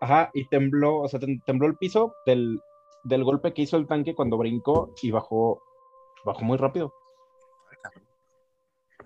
Ajá, 0.00 0.30
y 0.32 0.48
tembló, 0.48 1.00
o 1.00 1.08
sea, 1.08 1.20
tembló 1.44 1.66
el 1.66 1.76
piso 1.76 2.14
del, 2.24 2.60
golpe 3.04 3.52
que 3.52 3.62
hizo 3.62 3.76
el 3.76 3.86
tanque 3.86 4.14
cuando 4.14 4.38
brincó 4.38 4.94
y 5.02 5.10
bajó, 5.10 5.62
bajó 6.24 6.44
muy 6.44 6.56
rápido. 6.56 6.92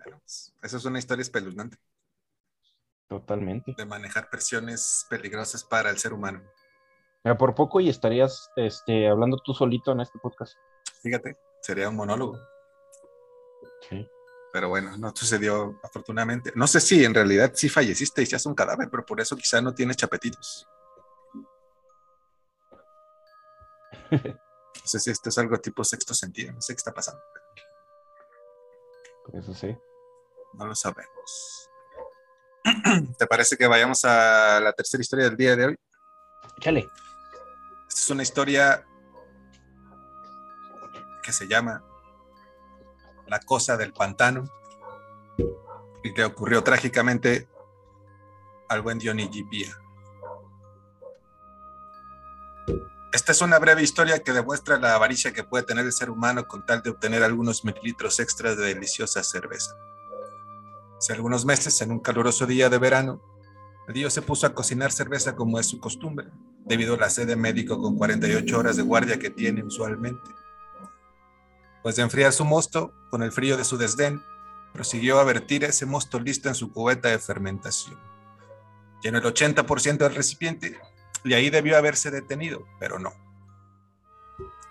Pues, 0.05 0.55
eso 0.63 0.77
es 0.77 0.85
una 0.85 0.99
historia 0.99 1.23
espeluznante. 1.23 1.77
Totalmente. 3.09 3.75
De 3.77 3.85
manejar 3.85 4.31
presiones 4.31 5.07
peligrosas 5.11 5.65
para 5.65 5.91
el 5.91 5.99
ser 5.99 6.13
humano. 6.13 6.43
por 7.39 7.55
poco 7.55 7.81
y 7.81 7.89
estarías 7.89 8.51
este, 8.57 9.09
hablando 9.09 9.39
tú 9.45 9.55
solito 9.55 9.93
en 9.93 10.01
este 10.01 10.19
podcast. 10.19 10.57
Fíjate, 11.03 11.37
sería 11.61 11.89
un 11.89 11.97
monólogo. 11.97 12.39
Pero 14.53 14.69
bueno, 14.69 14.97
no 14.97 15.13
sucedió 15.15 15.79
afortunadamente. 15.83 16.53
No 16.55 16.67
sé 16.67 16.81
si 16.81 17.05
en 17.05 17.15
realidad 17.15 17.53
sí 17.55 17.69
falleciste 17.69 18.23
y 18.23 18.27
seas 18.27 18.47
un 18.47 18.55
cadáver, 18.55 18.89
pero 18.91 19.05
por 19.05 19.21
eso 19.21 19.37
quizá 19.37 19.61
no 19.61 19.75
tienes 19.75 19.97
chapetitos. 19.97 20.69
No 24.13 24.87
sé 24.87 25.01
si 25.01 25.11
esto 25.11 25.29
es 25.29 25.39
algo 25.39 25.59
tipo 25.59 25.85
sexto 25.85 26.15
sentido, 26.15 26.53
no 26.53 26.61
sé 26.61 26.75
qué 26.75 26.79
está 26.79 26.93
pasando. 26.93 27.23
Eso 29.33 29.55
sí. 29.55 29.77
No 30.55 30.67
lo 30.67 30.75
sabemos. 30.75 31.71
¿Te 33.19 33.27
parece 33.27 33.57
que 33.57 33.67
vayamos 33.67 34.05
a 34.05 34.61
la 34.61 34.73
tercera 34.73 35.01
historia 35.01 35.25
del 35.27 35.37
día 35.37 35.57
de 35.57 35.67
hoy? 35.67 35.77
Chale. 36.61 36.89
Esta 37.89 38.01
es 38.01 38.11
una 38.11 38.23
historia 38.23 38.85
que 41.23 41.33
se 41.33 41.47
llama 41.47 41.83
la 43.29 43.41
cosa 43.41 43.77
del 43.77 43.93
pantano 43.93 44.45
y 46.03 46.11
le 46.15 46.25
ocurrió 46.25 46.63
trágicamente 46.63 47.49
al 48.69 48.83
buen 48.83 48.99
Dionigi 48.99 49.45
Pía. 49.45 49.77
Esta 53.13 53.33
es 53.33 53.43
una 53.43 53.59
breve 53.59 53.83
historia 53.83 54.23
que 54.23 54.33
demuestra 54.33 54.79
la 54.79 54.95
avaricia 54.95 55.35
que 55.35 55.45
puede 55.45 55.65
tener 55.65 55.85
el 55.85 55.93
ser 55.93 56.09
humano 56.09 56.49
con 56.49 56.65
tal 56.65 56.83
de 56.83 56.89
obtener 56.89 57.23
algunos 57.23 57.63
mililitros 57.63 58.19
extras 58.21 58.57
de 58.57 58.65
deliciosa 58.65 59.23
cerveza. 59.23 59.77
Hace 60.97 61.13
algunos 61.13 61.45
meses, 61.45 61.79
en 61.83 61.91
un 61.91 62.01
caluroso 62.01 62.47
día 62.47 62.71
de 62.71 62.79
verano, 62.79 63.23
el 63.87 63.93
dios 63.93 64.15
se 64.15 64.23
puso 64.23 64.47
a 64.47 64.55
cocinar 64.55 64.93
cerveza 64.93 65.37
como 65.37 65.59
es 65.59 65.67
su 65.67 65.79
costumbre, 65.79 66.29
debido 66.65 66.95
a 66.95 66.99
la 66.99 67.11
sede 67.11 67.37
médico 67.37 67.79
con 67.83 67.99
48 67.99 68.59
horas 68.59 68.77
de 68.79 68.83
guardia 68.83 69.19
que 69.19 69.29
tiene 69.29 69.63
usualmente. 69.63 70.31
Pues 71.83 71.97
de 71.97 72.03
enfriar 72.03 72.33
su 72.33 72.47
mosto, 72.47 72.95
con 73.11 73.23
el 73.23 73.33
frío 73.33 73.59
de 73.59 73.65
su 73.65 73.77
desdén, 73.77 74.23
prosiguió 74.73 75.21
a 75.21 75.25
vertir 75.25 75.65
ese 75.65 75.85
mosto 75.85 76.19
listo 76.19 76.49
en 76.49 76.55
su 76.55 76.73
cubeta 76.73 77.11
de 77.11 77.19
fermentación. 77.19 78.01
Llenó 79.03 79.19
el 79.19 79.25
80% 79.25 79.99
del 79.99 80.15
recipiente 80.15 80.81
y 81.25 81.35
ahí 81.35 81.51
debió 81.51 81.77
haberse 81.77 82.11
detenido, 82.11 82.67
pero 82.79 82.99
no. 82.99 83.13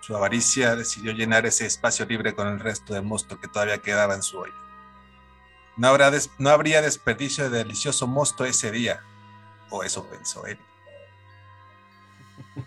Su 0.01 0.15
avaricia 0.15 0.75
decidió 0.75 1.12
llenar 1.13 1.46
ese 1.46 1.65
espacio 1.65 2.05
libre 2.05 2.34
con 2.34 2.48
el 2.48 2.60
resto 2.60 2.93
de 2.93 3.01
mosto 3.01 3.39
que 3.39 3.48
todavía 3.48 3.77
quedaba 3.77 4.15
en 4.15 4.24
su 4.24 4.39
olla. 4.39 4.53
No, 5.77 5.88
habrá 5.88 6.12
no 6.38 6.50
habría 6.50 6.81
desperdicio 6.81 7.50
de 7.50 7.60
delicioso 7.60 8.08
mosto 8.08 8.43
ese 8.43 8.72
día, 8.72 9.01
o 9.70 9.84
eso 9.84 10.08
pensó 10.10 10.46
él. 10.46 10.60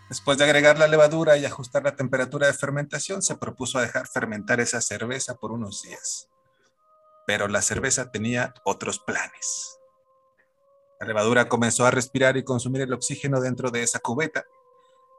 Después 0.09 0.39
de 0.39 0.45
agregar 0.45 0.79
la 0.79 0.87
levadura 0.87 1.37
y 1.37 1.45
ajustar 1.45 1.83
la 1.83 1.97
temperatura 1.97 2.47
de 2.47 2.55
fermentación, 2.55 3.21
se 3.23 3.37
propuso 3.37 3.81
dejar 3.81 4.07
fermentar 4.07 4.61
esa 4.61 4.81
cerveza 4.81 5.35
por 5.35 5.53
unos 5.53 5.83
días. 5.83 6.29
Pero 7.27 7.49
la 7.49 7.63
cerveza 7.63 8.11
tenía 8.11 8.55
otros 8.65 8.99
planes. 8.99 9.79
La 11.05 11.09
levadura 11.09 11.51
comenzó 11.51 11.85
a 11.85 11.91
respirar 11.91 12.39
y 12.39 12.45
consumir 12.45 12.81
el 12.81 12.95
oxígeno 12.95 13.39
dentro 13.39 13.71
de 13.71 13.83
esa 13.83 13.99
cubeta, 13.99 14.47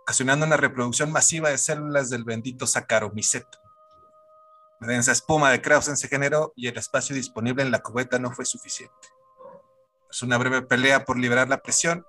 ocasionando 0.01 0.44
una 0.44 0.58
reproducción 0.58 1.12
masiva 1.12 1.50
de 1.50 1.60
células 1.60 2.10
del 2.10 2.24
bendito 2.24 2.65
saccharomyceto. 2.65 3.60
La 4.80 4.88
densa 4.88 5.12
espuma 5.12 5.51
de 5.51 5.62
Krausen 5.62 5.96
se 5.96 6.08
generó 6.08 6.54
y 6.56 6.70
el 6.70 6.77
espacio 6.80 7.15
disponible 7.15 7.62
en 7.62 7.70
la 7.70 7.84
cubeta 7.84 8.18
no 8.18 8.32
fue 8.32 8.46
suficiente. 8.46 8.96
Tras 10.08 10.24
una 10.24 10.39
breve 10.39 10.63
pelea 10.63 11.06
por 11.06 11.20
liberar 11.20 11.50
la 11.50 11.62
presión, 11.62 12.04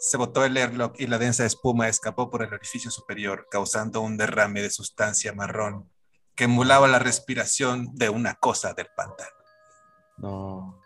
se 0.00 0.16
botó 0.16 0.44
el 0.44 0.56
airlock 0.56 0.98
y 0.98 1.06
la 1.06 1.18
densa 1.18 1.46
espuma 1.46 1.86
escapó 1.86 2.28
por 2.28 2.42
el 2.42 2.52
orificio 2.52 2.90
superior, 2.90 3.46
causando 3.52 4.00
un 4.00 4.16
derrame 4.16 4.62
de 4.62 4.70
sustancia 4.70 5.32
marrón 5.32 5.88
que 6.34 6.44
emulaba 6.44 6.88
la 6.88 6.98
respiración 6.98 7.94
de 7.94 8.08
una 8.08 8.34
cosa 8.34 8.74
del 8.74 8.88
pantano. 8.96 9.30
No. 10.16 10.83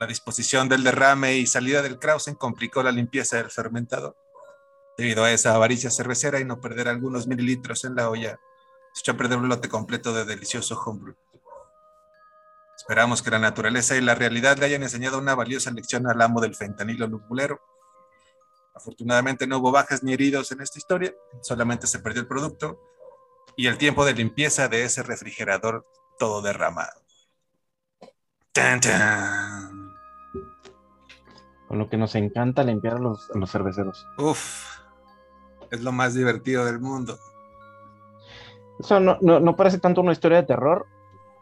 La 0.00 0.06
disposición 0.06 0.68
del 0.68 0.82
derrame 0.82 1.36
y 1.36 1.46
salida 1.46 1.82
del 1.82 1.98
Krausen 1.98 2.34
complicó 2.34 2.82
la 2.82 2.90
limpieza 2.90 3.36
del 3.36 3.50
fermentador. 3.50 4.16
Debido 4.96 5.24
a 5.24 5.30
esa 5.30 5.54
avaricia 5.54 5.90
cervecera 5.90 6.40
y 6.40 6.44
no 6.44 6.60
perder 6.60 6.88
algunos 6.88 7.26
mililitros 7.26 7.84
en 7.84 7.94
la 7.94 8.10
olla, 8.10 8.40
se 8.94 9.00
echó 9.00 9.12
a 9.12 9.16
perder 9.16 9.38
un 9.38 9.48
lote 9.48 9.68
completo 9.68 10.12
de 10.12 10.24
delicioso 10.24 10.80
homebrew. 10.80 11.14
Esperamos 12.76 13.22
que 13.22 13.30
la 13.30 13.38
naturaleza 13.38 13.94
y 13.96 14.00
la 14.00 14.14
realidad 14.14 14.56
le 14.56 14.66
hayan 14.66 14.82
enseñado 14.82 15.18
una 15.18 15.34
valiosa 15.34 15.70
lección 15.70 16.08
al 16.08 16.20
amo 16.22 16.40
del 16.40 16.56
fentanilo 16.56 17.06
lupulero 17.06 17.60
Afortunadamente 18.74 19.46
no 19.46 19.58
hubo 19.58 19.72
bajas 19.72 20.02
ni 20.02 20.14
heridos 20.14 20.52
en 20.52 20.62
esta 20.62 20.78
historia, 20.78 21.14
solamente 21.42 21.86
se 21.86 21.98
perdió 21.98 22.22
el 22.22 22.28
producto 22.28 22.80
y 23.54 23.66
el 23.66 23.76
tiempo 23.76 24.06
de 24.06 24.14
limpieza 24.14 24.68
de 24.68 24.84
ese 24.84 25.02
refrigerador 25.02 25.86
todo 26.18 26.40
derramado. 26.40 27.02
Con 31.70 31.78
lo 31.78 31.88
que 31.88 31.96
nos 31.96 32.14
encanta 32.16 32.64
limpiar 32.64 32.96
a 32.96 32.98
los, 32.98 33.30
cerveceros. 33.46 34.06
Uf, 34.18 34.80
es 35.70 35.80
lo 35.82 35.92
más 35.92 36.14
divertido 36.14 36.66
del 36.66 36.80
mundo. 36.80 37.16
Eso 38.78 39.00
no, 39.00 39.18
no 39.20 39.56
parece 39.56 39.78
tanto 39.78 40.02
una 40.02 40.12
historia 40.12 40.42
de 40.42 40.46
terror 40.46 40.84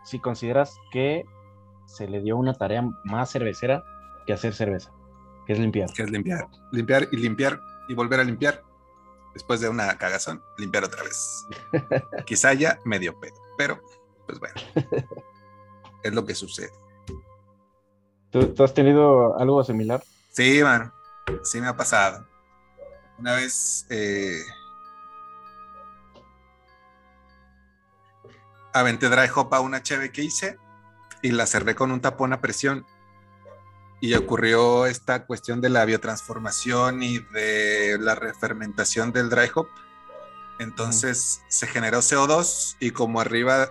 si 0.04 0.20
consideras 0.20 0.76
que 0.92 1.24
se 1.86 2.06
le 2.06 2.20
dio 2.20 2.36
una 2.36 2.54
tarea 2.54 2.88
más 3.04 3.32
cervecera 3.32 3.82
que 4.26 4.32
hacer 4.32 4.54
cerveza 4.54 4.92
que 5.48 5.54
es 5.54 5.58
limpiar. 5.58 5.90
Que 5.94 6.02
es 6.02 6.10
limpiar. 6.10 6.46
Limpiar 6.72 7.08
y 7.10 7.16
limpiar 7.16 7.58
y 7.88 7.94
volver 7.94 8.20
a 8.20 8.24
limpiar. 8.24 8.62
Después 9.32 9.60
de 9.60 9.70
una 9.70 9.96
cagazón, 9.96 10.42
limpiar 10.58 10.84
otra 10.84 11.02
vez. 11.02 11.46
Quizá 12.26 12.52
ya 12.52 12.78
medio 12.84 13.18
pedo, 13.18 13.34
pero 13.56 13.80
pues 14.26 14.38
bueno. 14.38 14.54
es 16.02 16.14
lo 16.14 16.26
que 16.26 16.34
sucede. 16.34 16.70
¿Tú, 18.30 18.62
has 18.62 18.74
tenido 18.74 19.38
algo 19.38 19.64
similar? 19.64 20.02
Sí, 20.38 20.62
man. 20.62 20.92
Sí 21.42 21.60
me 21.60 21.66
ha 21.66 21.76
pasado. 21.76 22.24
Una 23.18 23.34
vez 23.34 23.86
eh, 23.90 24.40
aventé 28.72 29.08
dry 29.08 29.28
hop 29.34 29.52
a 29.52 29.58
una 29.58 29.82
cheve 29.82 30.12
que 30.12 30.22
hice 30.22 30.56
y 31.22 31.32
la 31.32 31.44
cerré 31.44 31.74
con 31.74 31.90
un 31.90 32.00
tapón 32.00 32.32
a 32.32 32.40
presión 32.40 32.86
y 34.00 34.14
ocurrió 34.14 34.86
esta 34.86 35.26
cuestión 35.26 35.60
de 35.60 35.70
la 35.70 35.84
biotransformación 35.84 37.02
y 37.02 37.18
de 37.18 37.98
la 37.98 38.14
refermentación 38.14 39.10
del 39.10 39.30
dry 39.30 39.50
hop. 39.56 39.66
Entonces 40.60 41.42
se 41.48 41.66
generó 41.66 41.98
CO2 41.98 42.76
y 42.78 42.92
como 42.92 43.20
arriba 43.20 43.70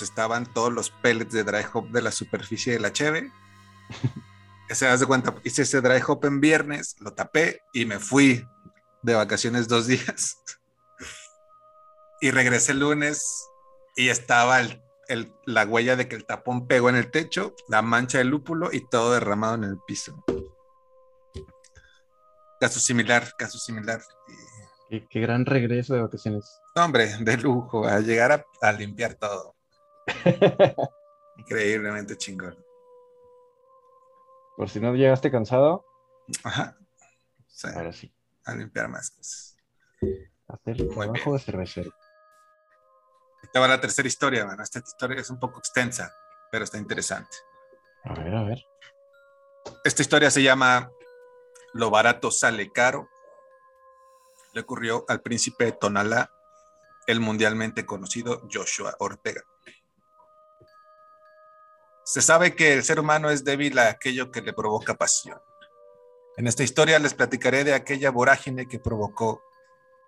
estaban 0.00 0.46
todos 0.46 0.72
los 0.72 0.90
pellets 0.90 1.32
de 1.32 1.44
dry 1.44 1.64
hop 1.72 1.90
de 1.90 2.02
la 2.02 2.10
superficie 2.10 2.72
de 2.72 2.80
la 2.80 2.92
cheve. 2.92 3.30
se 4.74 4.86
das 4.86 5.00
de 5.00 5.06
cuenta, 5.06 5.34
hice 5.44 5.62
ese 5.62 5.80
dry 5.80 6.00
hop 6.06 6.24
en 6.24 6.40
viernes, 6.40 6.96
lo 7.00 7.12
tapé 7.12 7.62
y 7.72 7.84
me 7.86 7.98
fui 7.98 8.46
de 9.02 9.14
vacaciones 9.14 9.68
dos 9.68 9.86
días. 9.88 10.38
y 12.20 12.30
regresé 12.30 12.72
el 12.72 12.80
lunes 12.80 13.46
y 13.96 14.08
estaba 14.08 14.60
el 14.60 14.82
la 15.44 15.64
huella 15.64 15.96
de 15.96 16.08
que 16.08 16.16
el 16.16 16.24
tapón 16.24 16.66
pegó 16.66 16.88
en 16.88 16.96
el 16.96 17.10
techo, 17.10 17.54
la 17.68 17.82
mancha 17.82 18.18
de 18.18 18.24
lúpulo 18.24 18.70
y 18.72 18.88
todo 18.88 19.12
derramado 19.12 19.56
en 19.56 19.64
el 19.64 19.78
piso. 19.86 20.24
Caso 22.60 22.78
similar, 22.78 23.34
caso 23.36 23.58
similar. 23.58 24.00
Qué, 24.88 25.20
gran 25.20 25.46
regreso 25.46 25.94
de 25.94 26.02
vacaciones. 26.02 26.60
Hombre, 26.74 27.16
de 27.20 27.36
lujo, 27.36 27.86
a 27.86 28.00
llegar 28.00 28.44
a, 28.60 28.72
limpiar 28.72 29.14
todo. 29.14 29.54
Increíblemente 31.36 32.16
chingón. 32.16 32.56
Por 34.60 34.68
si 34.68 34.78
no 34.78 34.94
llegaste 34.94 35.30
cansado. 35.30 35.86
Ajá. 36.44 36.76
Ahora 37.74 37.94
sí. 37.94 38.14
A 38.44 38.54
limpiar 38.54 38.90
más 38.90 39.08
cosas. 39.08 39.56
Hacer 40.46 40.86
trabajo 40.86 41.32
de 41.32 41.38
cervecero. 41.38 41.90
Esta 43.42 43.58
va 43.58 43.68
la 43.68 43.80
tercera 43.80 44.06
historia, 44.06 44.44
bueno, 44.44 44.62
Esta 44.62 44.80
historia 44.80 45.18
es 45.18 45.30
un 45.30 45.40
poco 45.40 45.60
extensa, 45.60 46.12
pero 46.52 46.64
está 46.64 46.76
interesante. 46.76 47.34
A 48.04 48.12
ver, 48.12 48.34
a 48.34 48.44
ver. 48.44 48.62
Esta 49.82 50.02
historia 50.02 50.30
se 50.30 50.42
llama 50.42 50.90
Lo 51.72 51.88
barato 51.88 52.30
sale 52.30 52.70
caro 52.70 53.08
le 54.52 54.60
ocurrió 54.60 55.06
al 55.08 55.22
príncipe 55.22 55.64
de 55.64 55.72
Tonalá, 55.72 56.30
el 57.06 57.20
mundialmente 57.20 57.86
conocido 57.86 58.46
Joshua 58.52 58.94
Ortega. 58.98 59.40
Se 62.12 62.20
sabe 62.22 62.56
que 62.56 62.72
el 62.72 62.82
ser 62.82 62.98
humano 62.98 63.30
es 63.30 63.44
débil 63.44 63.78
a 63.78 63.88
aquello 63.88 64.32
que 64.32 64.42
le 64.42 64.52
provoca 64.52 64.96
pasión. 64.96 65.38
En 66.36 66.48
esta 66.48 66.64
historia 66.64 66.98
les 66.98 67.14
platicaré 67.14 67.62
de 67.62 67.72
aquella 67.72 68.10
vorágine 68.10 68.66
que 68.66 68.80
provocó 68.80 69.44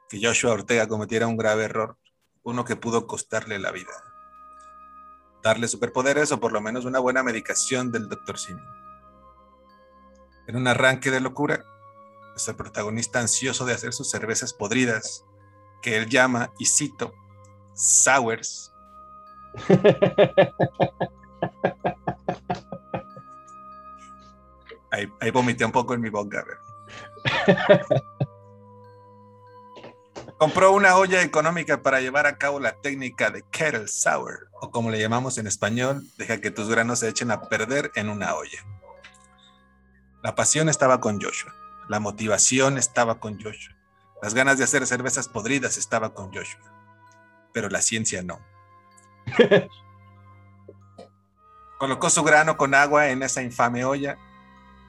que 0.09 0.19
Joshua 0.21 0.51
Ortega 0.51 0.89
cometiera 0.89 1.29
un 1.29 1.37
grave 1.37 1.63
error, 1.63 1.97
uno 2.43 2.65
que 2.65 2.75
pudo 2.75 3.07
costarle 3.07 3.61
la 3.61 3.71
vida. 3.71 3.93
Darle 5.45 5.69
superpoderes 5.69 6.33
o 6.33 6.41
por 6.41 6.51
lo 6.51 6.61
menos 6.61 6.87
una 6.87 6.99
buena 6.99 7.23
medicación 7.23 7.93
del 7.93 8.09
Dr. 8.09 8.37
Simi. 8.37 8.63
En 10.49 10.57
un 10.57 10.67
arranque 10.67 11.13
de 11.13 11.21
locura, 11.21 11.65
es 12.35 12.49
el 12.49 12.57
protagonista 12.57 13.21
ansioso 13.21 13.65
de 13.65 13.75
hacer 13.75 13.93
sus 13.93 14.11
cervezas 14.11 14.53
podridas, 14.53 15.25
que 15.81 15.99
él 15.99 16.09
llama, 16.09 16.53
y 16.59 16.67
cito, 16.67 17.15
sours. 17.77 18.73
ahí, 24.91 25.31
vomité 25.31 25.65
un 25.65 25.73
poco 25.73 25.95
en 25.95 26.01
mi 26.01 26.11
boca. 26.11 26.45
Compró 30.39 30.73
una 30.73 30.97
olla 30.97 31.23
económica 31.23 31.83
para 31.83 32.01
llevar 32.01 32.27
a 32.27 32.37
cabo 32.37 32.59
la 32.59 32.73
técnica 32.81 33.31
de 33.31 33.45
kettle 33.51 33.87
sour, 33.87 34.49
o 34.61 34.71
como 34.71 34.91
le 34.91 35.01
llamamos 35.01 35.39
en 35.39 35.47
español, 35.47 36.03
deja 36.19 36.41
que 36.41 36.51
tus 36.51 36.69
granos 36.69 36.99
se 36.99 37.09
echen 37.09 37.31
a 37.31 37.43
perder 37.43 37.93
en 37.95 38.09
una 38.09 38.35
olla. 38.35 38.67
La 40.23 40.35
pasión 40.35 40.69
estaba 40.69 41.01
con 41.01 41.21
Joshua 41.21 41.55
la 41.89 42.01
motivación 42.01 42.79
estaba 42.79 43.21
con 43.21 43.41
Joshua. 43.41 43.77
Las 44.23 44.35
ganas 44.35 44.59
de 44.59 44.65
hacer 44.65 44.87
cervezas 44.87 45.29
podridas 45.29 45.77
estaba 45.77 46.15
con 46.15 46.33
Joshua. 46.33 46.73
Pero 47.53 47.69
la 47.69 47.83
ciencia 47.83 48.23
no. 48.23 48.41
Colocó 51.83 52.11
su 52.11 52.23
grano 52.23 52.57
con 52.57 52.77
agua 52.77 53.09
en 53.09 53.25
esa 53.25 53.43
infame 53.43 53.85
olla, 53.85 54.17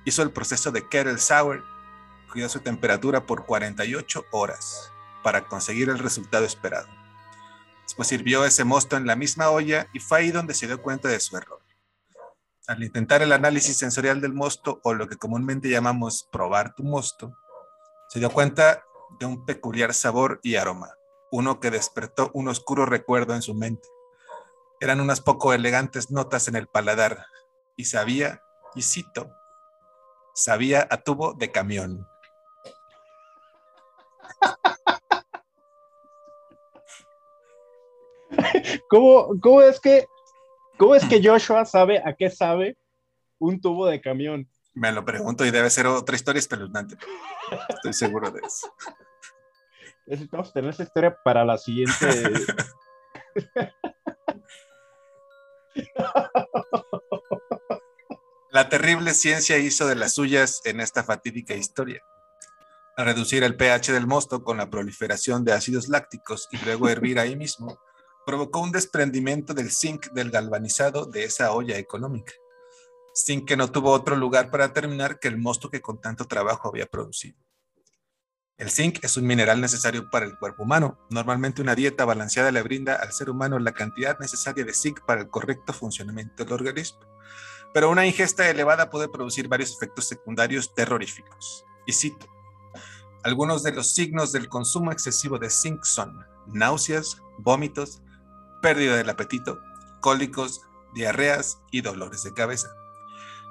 hizo 0.06 0.22
el 0.22 0.30
proceso 0.30 0.72
de 0.72 0.88
kettle 0.88 1.18
sour, 1.18 1.64
cuidó 2.32 2.48
su 2.48 2.60
temperatura 2.60 3.26
por 3.26 3.48
48 3.48 4.26
horas 4.30 4.92
para 5.24 5.48
conseguir 5.48 5.90
el 5.90 5.98
resultado 5.98 6.46
esperado. 6.46 6.88
Después 7.82 8.08
sirvió 8.08 8.46
ese 8.46 8.64
mosto 8.64 8.96
en 8.96 9.08
la 9.08 9.16
misma 9.16 9.50
olla 9.50 9.88
y 9.92 10.02
fue 10.02 10.20
ahí 10.20 10.30
donde 10.30 10.54
se 10.54 10.68
dio 10.68 10.84
cuenta 10.84 11.08
de 11.08 11.20
su 11.20 11.36
error. 11.36 11.64
Al 12.68 12.84
intentar 12.84 13.24
el 13.24 13.32
análisis 13.32 13.76
sensorial 13.76 14.22
del 14.22 14.34
mosto, 14.34 14.80
o 14.84 14.94
lo 14.94 15.10
que 15.10 15.18
comúnmente 15.18 15.70
llamamos 15.70 16.30
probar 16.32 16.76
tu 16.76 16.84
mosto, 16.84 17.36
se 18.10 18.20
dio 18.20 18.30
cuenta 18.30 18.84
de 19.20 19.26
un 19.26 19.48
peculiar 19.48 19.96
sabor 19.96 20.40
y 20.44 20.58
aroma, 20.58 20.92
uno 21.32 21.60
que 21.60 21.72
despertó 21.72 22.30
un 22.36 22.50
oscuro 22.50 22.86
recuerdo 22.86 23.34
en 23.34 23.42
su 23.42 23.56
mente. 23.56 23.90
Eran 24.84 25.00
unas 25.00 25.22
poco 25.22 25.54
elegantes 25.54 26.12
notas 26.12 26.50
en 26.50 26.58
el 26.58 26.68
paladar, 26.68 27.26
y 27.78 27.86
sabía, 27.86 28.42
y 28.76 28.82
cito, 28.82 29.32
sabía 30.36 30.86
a 30.92 30.98
tubo 30.98 31.36
de 31.36 31.54
camión. 31.54 32.06
¿Cómo, 38.90 39.40
¿Cómo, 39.42 39.62
es 39.62 39.80
que 39.80 40.06
¿Cómo 40.78 40.96
es 40.96 41.06
que 41.06 41.22
Joshua 41.24 41.64
sabe 41.64 42.04
a 42.06 42.14
qué 42.14 42.30
sabe 42.30 42.76
un 43.40 43.62
tubo 43.62 43.86
de 43.86 44.02
camión? 44.02 44.50
Me 44.74 44.92
lo 44.92 45.06
pregunto 45.06 45.46
y 45.46 45.52
debe 45.52 45.70
ser 45.70 45.88
otra 45.88 46.18
historia 46.18 46.40
espeluznante. 46.40 46.98
Estoy 47.70 47.94
seguro 47.94 48.32
de 48.32 48.42
eso. 48.46 48.76
Necesitamos 50.08 50.52
tener 50.52 50.72
esa 50.72 50.84
historia 50.84 51.18
para 51.24 51.46
la 51.46 51.58
siguiente. 51.58 52.06
La 58.52 58.70
terrible 58.70 59.14
ciencia 59.14 59.58
hizo 59.58 59.88
de 59.88 59.96
las 59.96 60.14
suyas 60.14 60.62
en 60.66 60.80
esta 60.80 61.04
fatídica 61.04 61.56
historia. 61.56 62.02
Al 62.96 63.06
reducir 63.06 63.44
el 63.44 63.56
pH 63.56 63.92
del 63.92 64.06
mosto 64.06 64.44
con 64.44 64.58
la 64.58 64.70
proliferación 64.70 65.44
de 65.44 65.54
ácidos 65.54 65.88
lácticos 65.88 66.48
y 66.52 66.58
luego 66.64 66.88
hervir 66.88 67.18
ahí 67.18 67.36
mismo, 67.36 67.80
provocó 68.26 68.60
un 68.60 68.72
desprendimiento 68.72 69.56
del 69.56 69.72
zinc 69.72 70.12
del 70.12 70.30
galvanizado 70.30 71.06
de 71.06 71.24
esa 71.24 71.52
olla 71.52 71.78
económica. 71.78 72.34
Zinc 73.16 73.48
que 73.48 73.58
no 73.58 73.72
tuvo 73.72 73.92
otro 73.92 74.16
lugar 74.16 74.52
para 74.52 74.74
terminar 74.74 75.20
que 75.20 75.28
el 75.28 75.38
mosto 75.38 75.70
que 75.70 75.82
con 75.82 76.00
tanto 76.00 76.26
trabajo 76.26 76.70
había 76.70 76.86
producido. 76.86 77.38
El 78.58 78.70
zinc 78.70 79.04
es 79.04 79.18
un 79.18 79.26
mineral 79.26 79.60
necesario 79.62 80.10
para 80.12 80.26
el 80.26 80.38
cuerpo 80.38 80.64
humano. 80.64 81.00
Normalmente 81.10 81.62
una 81.62 81.74
dieta 81.74 82.06
balanceada 82.06 82.52
le 82.52 82.62
brinda 82.62 82.96
al 82.96 83.12
ser 83.12 83.32
humano 83.32 83.58
la 83.58 83.72
cantidad 83.72 84.20
necesaria 84.20 84.64
de 84.64 84.74
zinc 84.74 85.02
para 85.06 85.22
el 85.22 85.30
correcto 85.30 85.74
funcionamiento 85.74 86.44
del 86.44 86.54
organismo. 86.54 87.00
Pero 87.74 87.90
una 87.90 88.06
ingesta 88.06 88.48
elevada 88.48 88.92
puede 88.92 89.10
producir 89.10 89.48
varios 89.48 89.72
efectos 89.72 90.08
secundarios 90.08 90.76
terroríficos. 90.76 91.66
Y 91.88 91.94
cito, 91.94 92.28
algunos 93.24 93.64
de 93.64 93.72
los 93.72 93.96
signos 93.96 94.32
del 94.32 94.48
consumo 94.50 94.92
excesivo 94.92 95.40
de 95.40 95.50
zinc 95.50 95.84
son 95.84 96.24
náuseas, 96.46 97.18
vómitos, 97.40 98.04
pérdida 98.62 98.96
del 98.96 99.10
apetito, 99.10 99.60
cólicos, 100.00 100.62
diarreas 100.94 101.58
y 101.72 101.82
dolores 101.82 102.22
de 102.22 102.34
cabeza. 102.34 102.70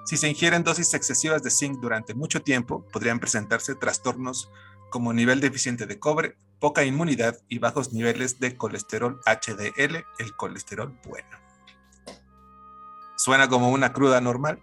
Si 0.04 0.16
se 0.16 0.28
ingieren 0.28 0.62
dosis 0.62 0.94
excesivas 0.94 1.42
de 1.42 1.50
zinc 1.50 1.80
durante 1.80 2.14
mucho 2.14 2.42
tiempo, 2.42 2.86
podrían 2.92 3.18
presentarse 3.18 3.74
trastornos 3.74 4.48
como 4.92 5.12
nivel 5.12 5.40
deficiente 5.40 5.86
de 5.86 5.98
cobre, 5.98 6.36
poca 6.60 6.84
inmunidad 6.84 7.36
y 7.48 7.58
bajos 7.58 7.92
niveles 7.92 8.38
de 8.38 8.56
colesterol 8.56 9.20
HDL, 9.26 10.06
el 10.18 10.36
colesterol 10.36 10.96
bueno. 11.04 11.36
Suena 13.16 13.48
como 13.48 13.70
una 13.70 13.92
cruda 13.92 14.20
normal, 14.20 14.62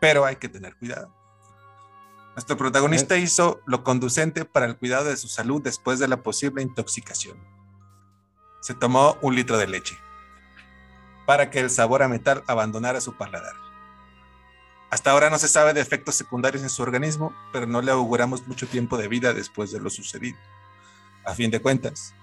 pero 0.00 0.26
hay 0.26 0.36
que 0.36 0.50
tener 0.50 0.76
cuidado. 0.76 1.14
Nuestro 2.34 2.58
protagonista 2.58 3.16
hizo 3.16 3.62
lo 3.66 3.82
conducente 3.82 4.44
para 4.44 4.66
el 4.66 4.76
cuidado 4.76 5.06
de 5.06 5.16
su 5.16 5.28
salud 5.28 5.62
después 5.62 5.98
de 5.98 6.08
la 6.08 6.22
posible 6.22 6.60
intoxicación 6.60 7.38
se 8.60 8.74
tomó 8.74 9.16
un 9.22 9.34
litro 9.34 9.56
de 9.56 9.66
leche 9.66 9.96
para 11.26 11.50
que 11.50 11.60
el 11.60 11.70
sabor 11.70 12.02
a 12.02 12.08
metal 12.08 12.42
abandonara 12.46 13.00
su 13.00 13.16
paladar. 13.16 13.54
Hasta 14.90 15.10
ahora 15.10 15.28
no 15.28 15.38
se 15.38 15.48
sabe 15.48 15.74
de 15.74 15.82
efectos 15.82 16.14
secundarios 16.14 16.62
en 16.62 16.70
su 16.70 16.82
organismo, 16.82 17.34
pero 17.52 17.66
no 17.66 17.82
le 17.82 17.90
auguramos 17.90 18.46
mucho 18.46 18.66
tiempo 18.66 18.96
de 18.96 19.08
vida 19.08 19.34
después 19.34 19.70
de 19.70 19.80
lo 19.80 19.90
sucedido. 19.90 20.38
A 21.26 21.34
fin 21.34 21.50
de 21.50 21.60
cuentas, 21.60 22.14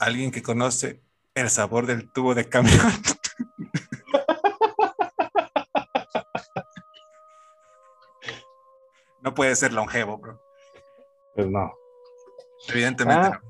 alguien 0.00 0.32
que 0.32 0.42
conoce 0.42 1.00
el 1.34 1.48
sabor 1.48 1.86
del 1.86 2.10
tubo 2.10 2.34
de 2.34 2.48
camión. 2.48 2.76
no 9.20 9.32
puede 9.34 9.54
ser 9.54 9.72
longevo, 9.72 10.18
bro. 10.18 10.42
Pues 11.36 11.46
no. 11.46 11.72
Evidentemente 12.68 13.28
ah, 13.28 13.40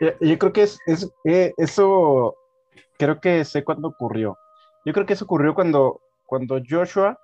no. 0.00 0.10
Yo 0.20 0.38
creo 0.38 0.54
que 0.54 0.62
es, 0.62 0.78
eh, 1.24 1.52
eso, 1.58 2.34
creo 2.96 3.20
que 3.20 3.44
sé 3.44 3.62
cuándo 3.62 3.88
ocurrió. 3.88 4.38
Yo 4.86 4.94
creo 4.94 5.04
que 5.04 5.12
eso 5.12 5.26
ocurrió 5.26 5.54
cuando, 5.54 6.00
cuando 6.24 6.62
Joshua 6.66 7.20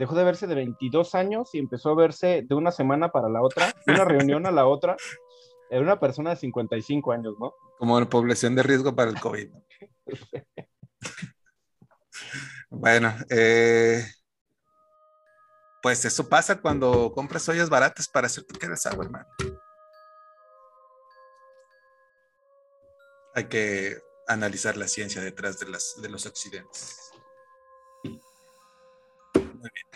dejó 0.00 0.14
de 0.14 0.24
verse 0.24 0.46
de 0.46 0.54
22 0.54 1.14
años 1.14 1.50
y 1.54 1.58
empezó 1.58 1.90
a 1.90 1.94
verse 1.94 2.42
de 2.48 2.54
una 2.54 2.70
semana 2.70 3.12
para 3.12 3.28
la 3.28 3.42
otra, 3.42 3.66
de 3.86 3.92
una 3.92 4.04
reunión 4.06 4.46
a 4.46 4.50
la 4.50 4.66
otra. 4.66 4.96
Era 5.68 5.82
una 5.82 6.00
persona 6.00 6.30
de 6.30 6.36
55 6.36 7.12
años, 7.12 7.34
¿no? 7.38 7.52
Como 7.78 7.98
en 7.98 8.06
población 8.06 8.56
de 8.56 8.62
riesgo 8.62 8.96
para 8.96 9.10
el 9.10 9.20
COVID. 9.20 9.50
bueno, 12.70 13.14
eh, 13.28 14.02
pues 15.82 16.02
eso 16.06 16.26
pasa 16.30 16.62
cuando 16.62 17.12
compras 17.12 17.46
ollas 17.50 17.68
baratas 17.68 18.08
para 18.08 18.26
hacer 18.26 18.44
tu 18.44 18.54
agua, 18.88 19.04
hermano. 19.04 19.26
hay 23.34 23.44
que 23.44 23.98
analizar 24.26 24.76
la 24.76 24.88
ciencia 24.88 25.20
detrás 25.20 25.58
de, 25.58 25.66
de 25.66 26.08
los 26.08 26.26
accidentes. 26.26 27.09
Muy 29.60 29.70
bien. 29.74 29.86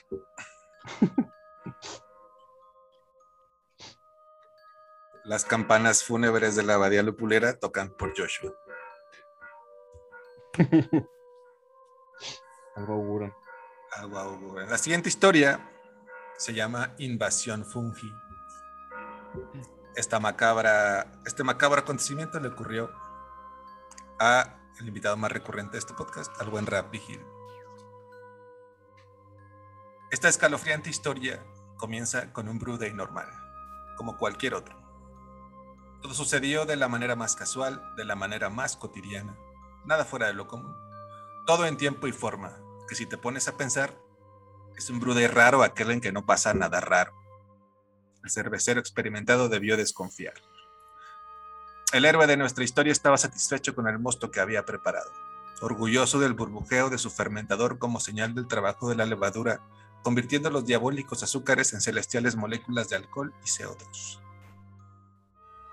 Las 5.24 5.46
campanas 5.46 6.05
fúnebres 6.05 6.55
de 6.55 6.62
la 6.64 6.74
abadía 6.74 7.03
lupulera 7.03 7.59
tocan 7.59 7.88
por 7.96 8.12
Joshua. 8.14 8.53
Algo 12.77 12.92
auguran. 12.92 13.35
Algo 13.92 14.18
auguran. 14.18 14.68
La 14.68 14.77
siguiente 14.77 15.09
historia 15.09 15.66
se 16.37 16.53
llama 16.53 16.94
Invasión 16.98 17.64
Fungi. 17.64 18.12
Esta 19.96 20.20
macabra, 20.20 21.11
este 21.24 21.42
macabro 21.42 21.81
acontecimiento 21.81 22.38
le 22.38 22.48
ocurrió 22.48 22.92
a 24.18 24.59
el 24.79 24.88
invitado 24.88 25.16
más 25.16 25.33
recurrente 25.33 25.72
de 25.72 25.79
este 25.79 25.94
podcast, 25.94 26.38
al 26.38 26.50
buen 26.50 26.66
Rap 26.66 26.90
Vigil. 26.90 27.24
Esta 30.14 30.29
escalofriante 30.29 30.90
historia 30.90 31.44
comienza 31.77 32.33
con 32.33 32.48
un 32.48 32.61
Day 32.79 32.94
normal, 32.94 33.27
como 33.96 34.16
cualquier 34.16 34.55
otro. 34.55 34.81
Todo 36.03 36.14
sucedió 36.14 36.66
de 36.66 36.77
la 36.77 36.87
manera 36.87 37.16
más 37.16 37.35
casual, 37.35 37.83
de 37.96 38.05
la 38.05 38.14
manera 38.14 38.48
más 38.48 38.77
cotidiana, 38.77 39.37
nada 39.85 40.05
fuera 40.05 40.29
de 40.29 40.35
lo 40.35 40.46
común. 40.46 40.72
Todo 41.48 41.66
en 41.66 41.77
tiempo 41.77 42.07
y 42.07 42.12
forma, 42.12 42.57
que 42.88 42.94
si 42.94 43.07
te 43.07 43.18
pones 43.18 43.48
a 43.48 43.57
pensar, 43.57 43.98
es 44.77 44.88
un 44.88 45.00
Day 45.00 45.27
raro 45.27 45.64
aquel 45.64 45.90
en 45.90 46.00
que 46.00 46.12
no 46.12 46.24
pasa 46.24 46.55
nada 46.55 46.81
raro. 46.81 47.12
El 48.22 48.31
cervecero 48.31 48.79
experimentado 48.79 49.48
debió 49.48 49.77
desconfiar. 49.77 50.35
El 51.92 52.05
héroe 52.05 52.29
de 52.29 52.37
nuestra 52.37 52.62
historia 52.62 52.92
estaba 52.92 53.18
satisfecho 53.18 53.74
con 53.74 53.88
el 53.88 53.98
mosto 53.98 54.31
que 54.31 54.38
había 54.38 54.64
preparado, 54.64 55.11
orgulloso 55.61 56.20
del 56.20 56.35
burbujeo 56.35 56.88
de 56.88 56.98
su 56.98 57.11
fermentador 57.11 57.81
como 57.81 57.98
señal 57.98 58.33
del 58.37 58.46
trabajo 58.46 58.88
de 58.88 58.94
la 58.94 59.07
levadura, 59.07 59.61
convirtiendo 60.05 60.51
los 60.51 60.67
diabólicos 60.67 61.23
azúcares 61.25 61.73
en 61.73 61.81
celestiales 61.81 62.37
moléculas 62.37 62.88
de 62.90 62.97
alcohol 62.97 63.35
y 63.43 63.49
CO2. 63.49 64.21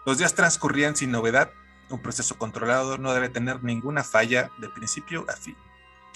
Los 0.06 0.17
días 0.17 0.34
transcurrían 0.34 0.96
sin 0.96 1.12
novedad, 1.12 1.52
un 1.89 2.02
proceso 2.02 2.38
controlado 2.38 2.98
no 2.98 3.13
debe 3.13 3.30
tener 3.30 3.63
ninguna 3.63 4.04
falla 4.04 4.50
de 4.58 4.70
principio 4.70 5.26
a 5.30 5.34
fin. 5.34 5.56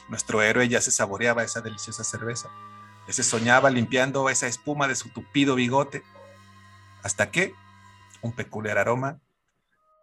Nuestro 0.07 0.41
héroe 0.41 0.67
ya 0.69 0.81
se 0.81 0.91
saboreaba 0.91 1.43
esa 1.43 1.61
deliciosa 1.61 2.03
cerveza, 2.03 2.49
ya 3.05 3.13
se 3.13 3.23
soñaba 3.23 3.69
limpiando 3.69 4.29
esa 4.29 4.47
espuma 4.47 4.87
de 4.87 4.95
su 4.95 5.09
tupido 5.09 5.55
bigote, 5.55 6.03
hasta 7.03 7.29
que 7.29 7.53
un 8.21 8.31
peculiar 8.31 8.77
aroma, 8.77 9.19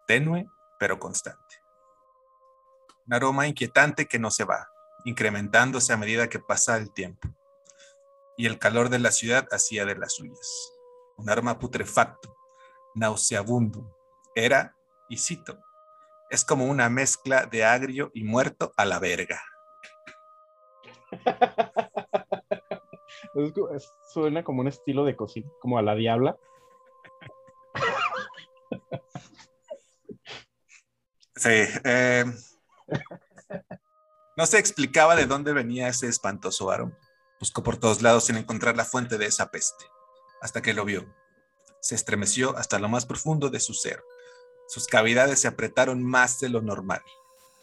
tenue 0.07 0.47
pero 0.79 0.99
constante. 0.99 1.39
Un 3.07 3.13
aroma 3.15 3.47
inquietante 3.47 4.05
que 4.05 4.19
no 4.19 4.29
se 4.29 4.43
va, 4.43 4.67
incrementándose 5.03 5.91
a 5.91 5.97
medida 5.97 6.29
que 6.29 6.39
pasa 6.39 6.77
el 6.77 6.91
tiempo. 6.91 7.32
Y 8.37 8.45
el 8.47 8.59
calor 8.59 8.89
de 8.89 8.99
la 8.99 9.11
ciudad 9.11 9.47
hacía 9.51 9.85
de 9.85 9.95
las 9.95 10.15
suyas. 10.15 10.73
Un 11.17 11.29
aroma 11.29 11.59
putrefacto, 11.59 12.35
nauseabundo. 12.95 13.95
Era, 14.35 14.75
y 15.09 15.17
cito, 15.17 15.59
es 16.29 16.43
como 16.43 16.65
una 16.65 16.89
mezcla 16.89 17.45
de 17.45 17.63
agrio 17.63 18.09
y 18.13 18.23
muerto 18.23 18.73
a 18.75 18.85
la 18.85 18.99
verga. 18.99 19.41
suena 24.11 24.43
como 24.43 24.61
un 24.61 24.67
estilo 24.67 25.05
de 25.05 25.15
cocina, 25.15 25.49
como 25.59 25.77
a 25.77 25.81
la 25.81 25.95
diabla. 25.95 26.37
Sí. 31.35 31.65
Eh, 31.83 32.25
no 34.37 34.45
se 34.45 34.59
explicaba 34.59 35.15
de 35.15 35.25
dónde 35.25 35.51
venía 35.51 35.87
ese 35.87 36.07
espantoso 36.07 36.71
aroma. 36.71 36.97
Buscó 37.43 37.61
por 37.61 37.75
todos 37.75 38.01
lados 38.01 38.23
sin 38.23 38.37
encontrar 38.37 38.77
la 38.77 38.85
fuente 38.85 39.17
de 39.17 39.25
esa 39.25 39.51
peste, 39.51 39.83
hasta 40.41 40.61
que 40.61 40.73
lo 40.73 40.85
vio. 40.85 41.13
Se 41.81 41.93
estremeció 41.93 42.57
hasta 42.57 42.79
lo 42.79 42.87
más 42.87 43.05
profundo 43.05 43.49
de 43.49 43.59
su 43.59 43.73
ser. 43.73 44.01
Sus 44.69 44.87
cavidades 44.87 45.41
se 45.41 45.49
apretaron 45.49 46.01
más 46.01 46.39
de 46.39 46.47
lo 46.47 46.61
normal. 46.61 47.03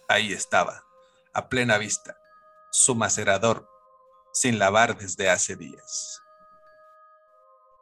Ahí 0.06 0.34
estaba, 0.34 0.84
a 1.32 1.48
plena 1.48 1.78
vista, 1.78 2.18
su 2.70 2.94
macerador, 2.94 3.70
sin 4.34 4.58
lavar 4.58 4.98
desde 4.98 5.30
hace 5.30 5.56
días. 5.56 6.20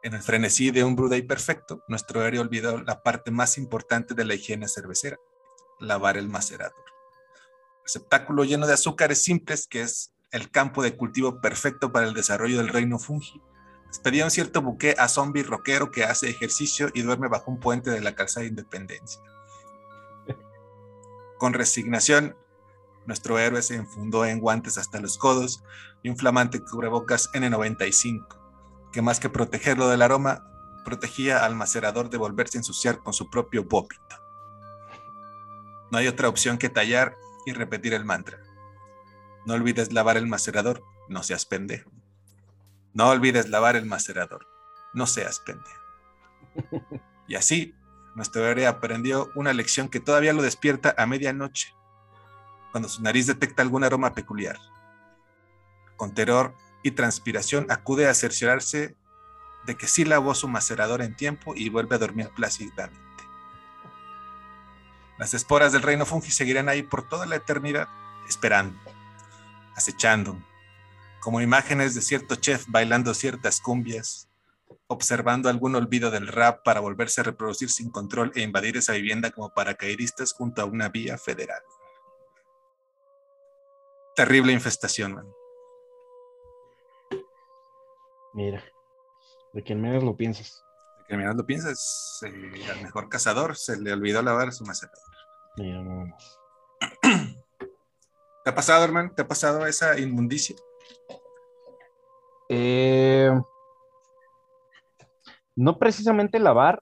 En 0.01 0.13
el 0.13 0.21
frenesí 0.21 0.71
de 0.71 0.85
un 0.85 0.95
Bruday 0.95 1.23
perfecto, 1.23 1.83
nuestro 1.89 2.25
héroe 2.25 2.39
olvidó 2.39 2.81
la 2.81 3.03
parte 3.03 3.29
más 3.29 3.57
importante 3.57 4.13
de 4.13 4.23
la 4.23 4.35
higiene 4.35 4.69
cervecera, 4.69 5.17
lavar 5.81 6.15
el 6.15 6.29
macerador. 6.29 6.85
Receptáculo 7.83 8.45
lleno 8.45 8.67
de 8.67 8.73
azúcares 8.75 9.21
simples 9.21 9.67
que 9.67 9.81
es 9.81 10.13
el 10.31 10.51
campo 10.51 10.83
de 10.83 10.95
cultivo 10.95 11.41
perfecto 11.41 11.91
para 11.91 12.07
el 12.07 12.13
desarrollo 12.13 12.57
del 12.57 12.69
reino 12.69 12.99
fungi. 12.99 13.41
Pedía 14.03 14.25
un 14.25 14.31
cierto 14.31 14.61
buque 14.61 14.95
a 14.97 15.07
zombie 15.07 15.43
rockero 15.43 15.91
que 15.91 16.03
hace 16.03 16.29
ejercicio 16.29 16.89
y 16.93 17.01
duerme 17.01 17.27
bajo 17.27 17.49
un 17.49 17.59
puente 17.59 17.89
de 17.89 18.01
la 18.01 18.13
calzada 18.13 18.43
de 18.43 18.49
Independencia. 18.49 19.21
Con 21.39 21.53
resignación, 21.53 22.35
nuestro 23.07 23.39
héroe 23.39 23.61
se 23.61 23.75
enfundó 23.75 24.25
en 24.25 24.39
guantes 24.39 24.77
hasta 24.77 24.99
los 24.99 25.17
codos 25.17 25.63
y 26.03 26.09
un 26.09 26.17
flamante 26.17 26.61
cubrebocas 26.63 27.31
N95 27.33 28.39
que 28.91 29.01
más 29.01 29.19
que 29.19 29.29
protegerlo 29.29 29.87
del 29.89 30.01
aroma, 30.01 30.43
protegía 30.83 31.45
al 31.45 31.55
macerador 31.55 32.09
de 32.09 32.17
volverse 32.17 32.57
a 32.57 32.61
ensuciar 32.61 32.99
con 32.99 33.13
su 33.13 33.29
propio 33.29 33.63
vómito. 33.63 34.15
No 35.91 35.97
hay 35.97 36.07
otra 36.07 36.29
opción 36.29 36.57
que 36.57 36.69
tallar 36.69 37.15
y 37.45 37.53
repetir 37.53 37.93
el 37.93 38.05
mantra. 38.05 38.39
No 39.45 39.53
olvides 39.53 39.93
lavar 39.93 40.17
el 40.17 40.27
macerador, 40.27 40.83
no 41.07 41.23
seas 41.23 41.45
pendejo. 41.45 41.91
No 42.93 43.09
olvides 43.09 43.49
lavar 43.49 43.75
el 43.75 43.85
macerador, 43.85 44.47
no 44.93 45.07
seas 45.07 45.39
pendejo. 45.39 45.79
Y 47.27 47.35
así, 47.35 47.75
nuestro 48.15 48.45
héroe 48.45 48.67
aprendió 48.67 49.31
una 49.35 49.53
lección 49.53 49.87
que 49.87 49.99
todavía 49.99 50.33
lo 50.33 50.41
despierta 50.41 50.95
a 50.97 51.05
medianoche, 51.05 51.73
cuando 52.71 52.89
su 52.89 53.01
nariz 53.01 53.27
detecta 53.27 53.61
algún 53.61 53.83
aroma 53.83 54.13
peculiar. 54.13 54.57
Con 55.95 56.13
terror 56.13 56.55
y 56.83 56.91
transpiración 56.91 57.67
acude 57.69 58.07
a 58.07 58.13
cerciorarse 58.13 58.95
de 59.65 59.75
que 59.75 59.87
sí 59.87 60.05
lavó 60.05 60.33
su 60.33 60.47
macerador 60.47 61.01
en 61.01 61.15
tiempo 61.15 61.53
y 61.55 61.69
vuelve 61.69 61.95
a 61.95 61.99
dormir 61.99 62.29
plácidamente. 62.35 62.99
Las 65.17 65.33
esporas 65.33 65.73
del 65.73 65.81
reino 65.81 66.05
fungi 66.05 66.31
seguirán 66.31 66.69
ahí 66.69 66.81
por 66.81 67.07
toda 67.07 67.25
la 67.25 67.35
eternidad, 67.35 67.89
esperando, 68.27 68.79
acechando, 69.79 70.37
como 71.21 71.41
imágenes 71.41 71.95
de 71.95 72.01
cierto 72.01 72.35
chef 72.35 72.65
bailando 72.67 73.13
ciertas 73.13 73.59
cumbias, 73.59 74.29
observando 74.87 75.49
algún 75.49 75.75
olvido 75.75 76.11
del 76.11 76.27
rap 76.27 76.63
para 76.63 76.79
volverse 76.79 77.21
a 77.21 77.23
reproducir 77.23 77.69
sin 77.69 77.89
control 77.89 78.31
e 78.35 78.41
invadir 78.41 78.77
esa 78.77 78.93
vivienda 78.93 79.31
como 79.31 79.53
paracaidistas 79.53 80.33
junto 80.33 80.61
a 80.61 80.65
una 80.65 80.89
vía 80.89 81.17
federal. 81.17 81.61
Terrible 84.15 84.51
infestación, 84.51 85.15
man. 85.15 85.27
Mira, 88.33 88.63
de 89.53 89.63
quien 89.63 89.81
menos 89.81 90.03
lo 90.03 90.15
piensas. 90.15 90.63
De 90.99 91.05
quien 91.05 91.19
menos 91.19 91.35
lo 91.35 91.45
piensas, 91.45 92.19
eh, 92.25 92.69
al 92.69 92.81
mejor 92.81 93.09
cazador 93.09 93.55
se 93.55 93.79
le 93.79 93.93
olvidó 93.93 94.21
lavar 94.21 94.51
su 94.51 94.65
macerador. 94.65 95.03
Mira, 95.57 95.81
nada 95.81 96.05
más. 96.05 96.39
¿Te 98.43 98.49
ha 98.49 98.55
pasado, 98.55 98.83
hermano? 98.83 99.11
¿Te 99.15 99.21
ha 99.21 99.27
pasado 99.27 99.65
esa 99.65 99.99
inmundicia? 99.99 100.55
Eh, 102.49 103.31
no 105.55 105.77
precisamente 105.77 106.39
lavar, 106.39 106.81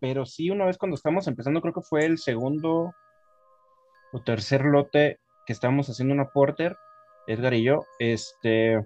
pero 0.00 0.24
sí 0.24 0.50
una 0.50 0.64
vez 0.66 0.78
cuando 0.78 0.94
estábamos 0.94 1.26
empezando, 1.26 1.60
creo 1.60 1.74
que 1.74 1.82
fue 1.82 2.06
el 2.06 2.18
segundo 2.18 2.94
o 4.12 4.22
tercer 4.22 4.64
lote 4.64 5.20
que 5.46 5.52
estábamos 5.52 5.88
haciendo 5.88 6.14
una 6.14 6.30
porter, 6.30 6.76
Edgar 7.26 7.54
y 7.54 7.64
yo, 7.64 7.84
este, 7.98 8.78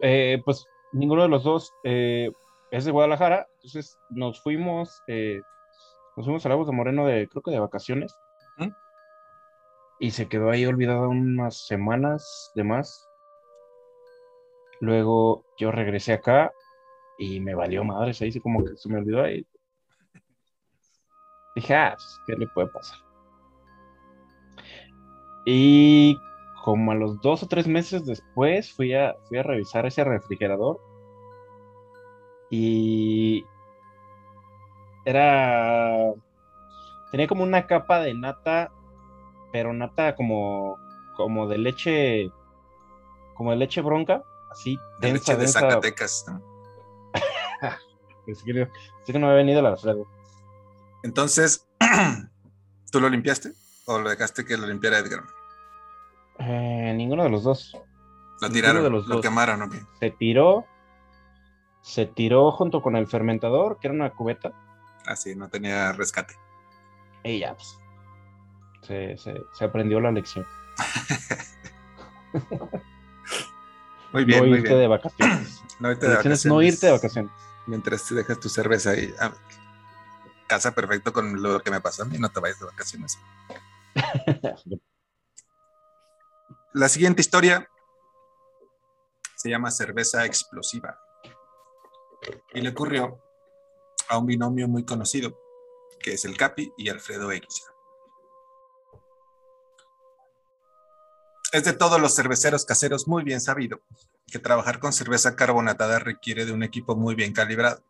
Eh, 0.00 0.40
pues 0.44 0.66
ninguno 0.92 1.22
de 1.22 1.28
los 1.28 1.44
dos 1.44 1.72
eh, 1.84 2.30
es 2.70 2.84
de 2.84 2.90
Guadalajara, 2.90 3.46
entonces 3.54 3.98
nos 4.10 4.42
fuimos, 4.42 5.02
nos 6.16 6.24
fuimos 6.24 6.46
a 6.46 6.48
Lagos 6.48 6.66
de 6.66 6.72
Moreno 6.72 7.06
de, 7.06 7.28
creo 7.28 7.42
que 7.42 7.50
de 7.50 7.60
vacaciones, 7.60 8.16
y 9.98 10.10
se 10.10 10.28
quedó 10.28 10.50
ahí 10.50 10.66
olvidado 10.66 11.08
unas 11.08 11.66
semanas 11.66 12.52
de 12.54 12.64
más. 12.64 13.08
Luego 14.80 15.44
yo 15.58 15.70
regresé 15.70 16.12
acá 16.12 16.52
y 17.18 17.40
me 17.40 17.54
valió 17.54 17.82
madre, 17.82 18.12
se 18.12 18.26
dice 18.26 18.40
como 18.40 18.62
que 18.62 18.76
se 18.76 18.88
me 18.90 18.98
olvidó 18.98 19.22
ahí. 19.22 19.46
Dije, 21.54 21.74
ah, 21.74 21.94
pues, 21.96 22.20
¿qué 22.26 22.36
le 22.36 22.46
puede 22.48 22.68
pasar? 22.68 22.98
Y 25.46 26.18
como 26.62 26.92
a 26.92 26.94
los 26.94 27.20
dos 27.22 27.42
o 27.42 27.48
tres 27.48 27.66
meses 27.66 28.04
después 28.04 28.72
fui 28.72 28.92
a, 28.92 29.14
fui 29.28 29.38
a 29.38 29.42
revisar 29.42 29.86
ese 29.86 30.04
refrigerador 30.04 30.78
y 32.50 33.46
era 35.06 36.12
tenía 37.10 37.26
como 37.26 37.42
una 37.42 37.66
capa 37.66 38.00
de 38.00 38.12
nata 38.12 38.70
pero 39.52 39.72
nata 39.72 40.14
como 40.14 40.76
como 41.16 41.48
de 41.48 41.56
leche 41.56 42.30
como 43.34 43.52
de 43.52 43.56
leche 43.56 43.80
bronca 43.80 44.22
así 44.50 44.78
de 45.00 45.14
leche 45.14 45.34
de 45.36 45.48
Zacatecas 45.48 46.26
es 48.26 48.42
que, 48.42 48.68
que 49.06 49.18
no 49.18 49.26
me 49.26 49.32
ha 49.32 49.36
venido 49.36 49.60
el 49.60 49.66
Alfredo. 49.66 50.06
Entonces, 51.02 51.66
¿tú 52.90 53.00
lo 53.00 53.08
limpiaste 53.08 53.52
o 53.86 53.98
lo 53.98 54.10
dejaste 54.10 54.44
que 54.44 54.56
lo 54.56 54.66
limpiara 54.66 54.98
Edgar? 54.98 55.24
Eh, 56.38 56.92
ninguno 56.96 57.22
de 57.24 57.30
los 57.30 57.44
dos. 57.44 57.76
Lo 58.40 58.50
tiraron, 58.50 58.82
de 58.82 58.90
los 58.90 59.06
lo 59.06 59.20
quemaron, 59.20 59.62
¿ok? 59.62 59.74
Se 60.00 60.10
tiró, 60.10 60.66
se 61.80 62.06
tiró 62.06 62.50
junto 62.52 62.82
con 62.82 62.96
el 62.96 63.06
fermentador, 63.06 63.78
que 63.78 63.88
era 63.88 63.94
una 63.94 64.10
cubeta. 64.10 64.52
Ah, 65.06 65.16
sí, 65.16 65.34
no 65.34 65.48
tenía 65.48 65.92
rescate. 65.92 66.34
Y 67.24 67.38
ya, 67.40 67.54
pues, 67.54 67.78
se, 68.82 69.16
se, 69.52 69.64
aprendió 69.64 70.00
la 70.00 70.12
lección. 70.12 70.46
muy 74.12 74.24
bien, 74.24 74.40
no 74.40 74.46
muy 74.46 74.58
irte 74.58 74.68
bien. 74.68 74.80
de 74.80 74.88
vacaciones. 74.88 75.62
No 75.78 75.90
irte 75.90 76.06
de 76.06 76.14
vacaciones. 76.14 76.46
No 76.46 76.62
irte 76.62 76.86
de 76.86 76.92
vacaciones. 76.92 77.30
Mientras 77.66 78.06
te 78.08 78.14
dejas 78.14 78.40
tu 78.40 78.48
cerveza 78.48 78.92
ahí. 78.92 79.12
Ah, 79.20 79.34
casa 80.46 80.72
perfecto 80.72 81.12
con 81.12 81.42
lo 81.42 81.60
que 81.60 81.70
me 81.70 81.82
pasa 81.82 82.04
a 82.04 82.06
mí, 82.06 82.16
no 82.18 82.30
te 82.30 82.40
vayas 82.40 82.58
de 82.58 82.66
vacaciones. 82.66 83.18
La 86.72 86.88
siguiente 86.88 87.20
historia 87.20 87.68
se 89.34 89.50
llama 89.50 89.70
Cerveza 89.70 90.24
Explosiva 90.24 90.98
y 92.52 92.60
le 92.60 92.70
ocurrió 92.70 93.18
a 94.08 94.18
un 94.18 94.26
binomio 94.26 94.68
muy 94.68 94.84
conocido, 94.84 95.38
que 96.00 96.14
es 96.14 96.24
el 96.24 96.36
Capi 96.36 96.72
y 96.76 96.88
Alfredo 96.88 97.30
X. 97.32 97.64
Es 101.52 101.64
de 101.64 101.72
todos 101.72 102.00
los 102.00 102.14
cerveceros 102.14 102.64
caseros 102.64 103.08
muy 103.08 103.22
bien 103.22 103.40
sabido 103.40 103.80
que 104.26 104.38
trabajar 104.38 104.78
con 104.80 104.92
cerveza 104.92 105.36
carbonatada 105.36 105.98
requiere 105.98 106.44
de 106.44 106.52
un 106.52 106.62
equipo 106.62 106.96
muy 106.96 107.14
bien 107.14 107.32
calibrado 107.32 107.82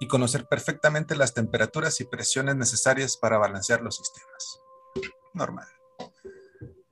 y 0.00 0.08
conocer 0.08 0.46
perfectamente 0.46 1.14
las 1.14 1.34
temperaturas 1.34 2.00
y 2.00 2.04
presiones 2.04 2.56
necesarias 2.56 3.16
para 3.16 3.38
balancear 3.38 3.82
los 3.82 3.96
sistemas. 3.96 4.60
Normal. 5.34 5.68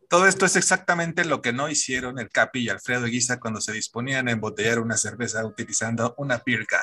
Todo 0.09 0.27
esto 0.27 0.45
es 0.45 0.57
exactamente 0.57 1.25
lo 1.25 1.41
que 1.41 1.55
no 1.55 1.71
hicieron 1.71 2.19
el 2.19 2.29
Capi 2.29 2.61
y 2.61 2.69
Alfredo 2.69 3.07
Guisa 3.07 3.41
cuando 3.41 3.63
se 3.63 3.73
disponían 3.73 4.29
a 4.29 4.33
embotellar 4.33 4.79
una 4.79 4.99
cerveza 4.99 5.45
utilizando 5.47 6.15
una 6.19 6.43
beer 6.45 6.67
can, 6.67 6.81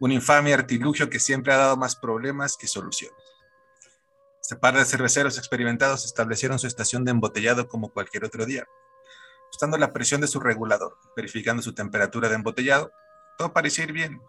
un 0.00 0.12
infame 0.12 0.54
artilugio 0.54 1.10
que 1.10 1.20
siempre 1.20 1.52
ha 1.52 1.56
dado 1.56 1.76
más 1.76 1.96
problemas 1.96 2.56
que 2.56 2.66
soluciones. 2.66 3.18
Este 4.40 4.56
par 4.56 4.76
de 4.76 4.84
cerveceros 4.84 5.36
experimentados 5.36 6.04
establecieron 6.04 6.58
su 6.58 6.66
estación 6.66 7.04
de 7.04 7.10
embotellado 7.10 7.68
como 7.68 7.92
cualquier 7.92 8.24
otro 8.24 8.46
día, 8.46 8.66
ajustando 9.48 9.76
la 9.76 9.92
presión 9.92 10.20
de 10.20 10.26
su 10.26 10.40
regulador, 10.40 10.96
verificando 11.16 11.62
su 11.62 11.74
temperatura 11.74 12.28
de 12.28 12.36
embotellado. 12.36 12.90
Todo 13.36 13.52
parecía 13.52 13.84
ir 13.84 13.92
bien, 13.92 14.22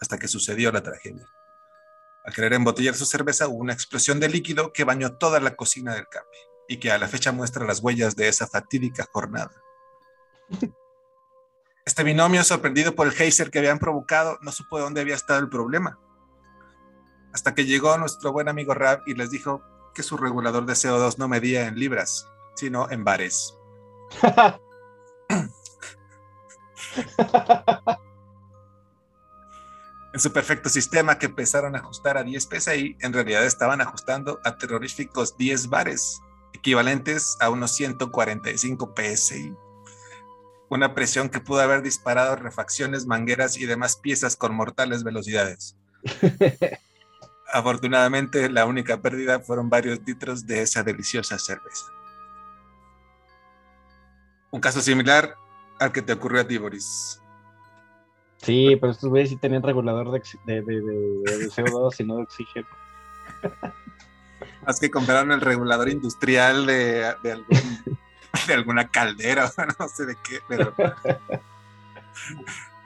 hasta 0.00 0.18
que 0.18 0.28
sucedió 0.28 0.70
la 0.70 0.82
tragedia. 0.82 1.26
Al 2.24 2.34
querer 2.34 2.52
embotellar 2.52 2.94
su 2.94 3.04
cerveza 3.04 3.48
hubo 3.48 3.58
una 3.58 3.72
explosión 3.72 4.20
de 4.20 4.28
líquido 4.28 4.72
que 4.72 4.84
bañó 4.84 5.16
toda 5.16 5.40
la 5.40 5.56
cocina 5.56 5.94
del 5.94 6.06
Capi 6.06 6.38
y 6.68 6.78
que 6.78 6.92
a 6.92 6.98
la 6.98 7.08
fecha 7.08 7.32
muestra 7.32 7.66
las 7.66 7.80
huellas 7.80 8.14
de 8.14 8.28
esa 8.28 8.46
fatídica 8.46 9.08
jornada. 9.12 9.60
Este 11.84 12.04
binomio, 12.04 12.44
sorprendido 12.44 12.94
por 12.94 13.08
el 13.08 13.12
geyser 13.12 13.50
que 13.50 13.58
habían 13.58 13.80
provocado, 13.80 14.38
no 14.40 14.52
supo 14.52 14.76
de 14.76 14.84
dónde 14.84 15.00
había 15.00 15.16
estado 15.16 15.40
el 15.40 15.48
problema. 15.48 15.98
Hasta 17.32 17.54
que 17.54 17.64
llegó 17.64 17.98
nuestro 17.98 18.30
buen 18.30 18.48
amigo 18.48 18.72
Rab 18.72 19.02
y 19.06 19.14
les 19.14 19.30
dijo 19.30 19.62
que 19.94 20.04
su 20.04 20.16
regulador 20.16 20.64
de 20.64 20.74
CO2 20.74 21.18
no 21.18 21.26
medía 21.26 21.66
en 21.66 21.74
libras, 21.78 22.28
sino 22.54 22.88
en 22.90 23.02
bares. 23.02 23.58
en 30.12 30.20
su 30.20 30.32
perfecto 30.32 30.68
sistema 30.68 31.18
que 31.18 31.26
empezaron 31.26 31.74
a 31.74 31.80
ajustar 31.80 32.16
a 32.16 32.22
10 32.22 32.48
PSI, 32.48 32.96
en 33.00 33.12
realidad 33.12 33.44
estaban 33.44 33.80
ajustando 33.80 34.38
a 34.44 34.56
terroríficos 34.56 35.36
10 35.36 35.68
bares 35.68 36.20
equivalentes 36.52 37.36
a 37.40 37.50
unos 37.50 37.72
145 37.72 38.94
PSI. 38.96 39.52
Una 40.72 40.94
presión 40.94 41.28
que 41.28 41.38
pudo 41.38 41.60
haber 41.60 41.82
disparado 41.82 42.34
refacciones, 42.34 43.04
mangueras 43.04 43.58
y 43.58 43.66
demás 43.66 43.96
piezas 43.96 44.36
con 44.36 44.54
mortales 44.54 45.04
velocidades. 45.04 45.76
Afortunadamente, 47.52 48.48
la 48.48 48.64
única 48.64 49.02
pérdida 49.02 49.40
fueron 49.40 49.68
varios 49.68 50.00
litros 50.06 50.46
de 50.46 50.62
esa 50.62 50.82
deliciosa 50.82 51.38
cerveza. 51.38 51.84
Un 54.50 54.62
caso 54.62 54.80
similar 54.80 55.34
al 55.78 55.92
que 55.92 56.00
te 56.00 56.14
ocurrió 56.14 56.40
a 56.40 56.46
ti, 56.46 56.56
Boris. 56.56 57.20
Sí, 58.38 58.74
pero 58.80 58.92
estos 58.92 59.10
güeyes 59.10 59.28
sí 59.28 59.36
tenían 59.36 59.62
regulador 59.62 60.10
de, 60.10 60.22
de, 60.46 60.62
de, 60.62 60.80
de 60.80 61.50
CO2 61.50 61.96
y 61.98 62.04
no 62.04 62.16
de 62.16 62.22
oxígeno. 62.22 62.68
Más 64.66 64.80
que 64.80 64.90
compraron 64.90 65.32
el 65.32 65.42
regulador 65.42 65.90
industrial 65.90 66.64
de, 66.64 67.14
de, 67.22 67.32
algún, 67.32 67.98
de 68.46 68.54
alguna 68.54 68.88
caldera, 68.88 69.50
no 69.78 69.88
sé 69.88 70.06
de 70.06 70.16
qué, 70.22 70.38
pero. 70.48 70.74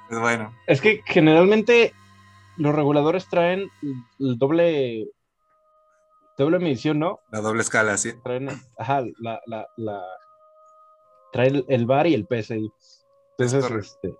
Pues 0.08 0.20
bueno. 0.20 0.54
Es 0.68 0.80
que 0.80 1.02
generalmente 1.04 1.92
los 2.56 2.72
reguladores 2.72 3.26
traen 3.28 3.68
el 4.20 4.38
doble. 4.38 5.08
Doble 6.38 6.60
medición, 6.60 7.00
¿no? 7.00 7.18
La 7.32 7.40
doble 7.40 7.62
escala, 7.62 7.96
sí. 7.96 8.12
Traen, 8.22 8.48
ajá, 8.78 9.02
la, 9.18 9.40
la, 9.46 9.66
la 9.76 10.00
trae 11.32 11.64
el, 11.66 11.86
bar 11.86 12.06
y 12.06 12.14
el 12.14 12.24
PSI. 12.24 12.70
Entonces, 13.36 13.68
este, 13.68 14.14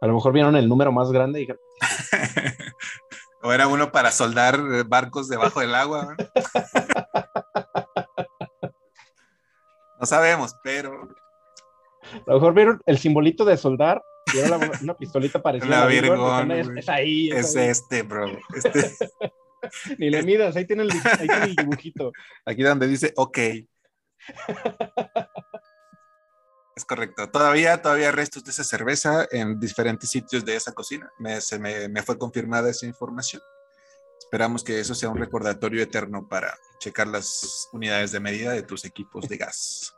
a 0.00 0.06
lo 0.06 0.14
mejor 0.14 0.32
vieron 0.32 0.54
el 0.54 0.68
número 0.68 0.92
más 0.92 1.10
grande 1.10 1.40
y 1.40 1.42
dijeron. 1.42 1.60
O 3.42 3.52
era 3.52 3.68
uno 3.68 3.92
para 3.92 4.10
soldar 4.10 4.60
barcos 4.86 5.28
debajo 5.28 5.60
del 5.60 5.74
agua. 5.74 6.16
¿no? 6.16 6.24
No 9.98 10.06
sabemos, 10.06 10.54
pero. 10.62 11.08
A 12.12 12.20
lo 12.26 12.34
mejor 12.34 12.54
vieron 12.54 12.82
el 12.86 12.98
simbolito 12.98 13.44
de 13.44 13.56
soldar 13.56 14.02
y 14.32 14.38
era 14.38 14.58
la, 14.58 14.70
una 14.82 14.96
pistolita 14.96 15.42
parecida. 15.42 15.80
La 15.80 15.86
Virgón. 15.86 16.50
Es, 16.50 16.68
es, 16.68 16.88
ahí. 16.88 17.30
Es, 17.30 17.48
es 17.50 17.56
ahí. 17.56 17.68
este, 17.68 18.02
bro. 18.02 18.26
Este. 18.54 18.96
Ni 19.98 20.10
le 20.10 20.22
midas, 20.22 20.54
ahí 20.56 20.64
tiene, 20.64 20.84
el, 20.84 20.90
ahí 20.92 21.26
tiene 21.26 21.44
el 21.44 21.56
dibujito. 21.56 22.12
Aquí 22.44 22.62
donde 22.62 22.86
dice 22.86 23.12
OK. 23.16 23.38
Es 26.76 26.84
correcto. 26.84 27.30
Todavía, 27.30 27.80
todavía 27.80 28.08
hay 28.08 28.12
restos 28.12 28.44
de 28.44 28.50
esa 28.50 28.62
cerveza 28.62 29.26
en 29.30 29.58
diferentes 29.58 30.10
sitios 30.10 30.44
de 30.44 30.56
esa 30.56 30.72
cocina. 30.72 31.10
Me, 31.18 31.40
se 31.40 31.58
me, 31.58 31.88
me, 31.88 32.02
fue 32.02 32.18
confirmada 32.18 32.68
esa 32.68 32.86
información. 32.86 33.42
Esperamos 34.18 34.64
que 34.64 34.80
eso 34.80 34.94
sea 34.94 35.08
un 35.08 35.18
recordatorio 35.18 35.82
eterno 35.82 36.28
para 36.28 36.56
checar 36.78 37.06
las 37.06 37.68
unidades 37.72 38.12
de 38.12 38.20
medida 38.20 38.52
de 38.52 38.62
tus 38.62 38.84
equipos 38.84 39.28
de 39.28 39.36
gas. 39.36 39.94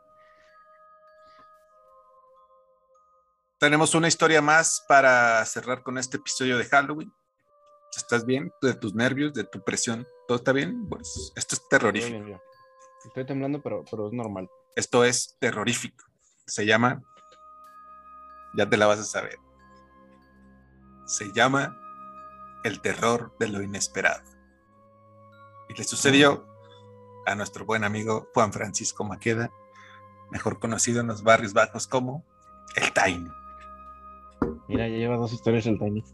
Tenemos 3.59 3.95
una 3.95 4.09
historia 4.09 4.41
más 4.41 4.85
para 4.87 5.45
cerrar 5.45 5.83
con 5.83 5.99
este 5.99 6.19
episodio 6.19 6.59
de 6.59 6.65
Halloween. 6.65 7.13
¿Estás 7.97 8.25
bien? 8.25 8.53
¿De 8.63 8.75
tus 8.75 8.95
nervios? 8.95 9.35
¿De 9.35 9.45
tu 9.45 9.63
presión? 9.65 10.07
¿Todo 10.29 10.39
está 10.39 10.53
bien? 10.53 10.89
Pues 10.89 11.33
esto 11.35 11.57
es 11.57 11.69
terrorífico. 11.69 12.41
Estoy 13.05 13.27
temblando, 13.27 13.61
pero, 13.61 13.85
pero 13.91 14.09
es 14.09 14.13
normal. 14.13 14.49
Esto 14.77 15.05
es 15.05 15.37
terrorífico 15.41 16.09
se 16.49 16.65
llama, 16.65 17.03
ya 18.55 18.69
te 18.69 18.77
la 18.77 18.87
vas 18.87 18.99
a 18.99 19.05
saber, 19.05 19.37
se 21.07 21.31
llama 21.33 21.77
El 22.65 22.81
terror 22.81 23.33
de 23.39 23.49
lo 23.49 23.63
inesperado. 23.63 24.23
Y 25.69 25.75
le 25.75 25.85
sucedió 25.85 26.47
a 27.27 27.35
nuestro 27.35 27.65
buen 27.65 27.85
amigo 27.85 28.29
Juan 28.35 28.53
Francisco 28.53 29.05
Maqueda, 29.05 29.53
mejor 30.31 30.59
conocido 30.59 31.01
en 31.01 31.09
los 31.09 31.23
barrios 31.23 31.53
bajos 31.53 31.87
como 31.87 32.25
El 32.75 32.93
Tiny. 32.93 33.31
Mira, 34.67 34.89
ya 34.89 34.97
lleva 34.97 35.17
dos 35.17 35.33
historias 35.33 35.67
el 35.67 35.79
Tiny. 35.79 36.05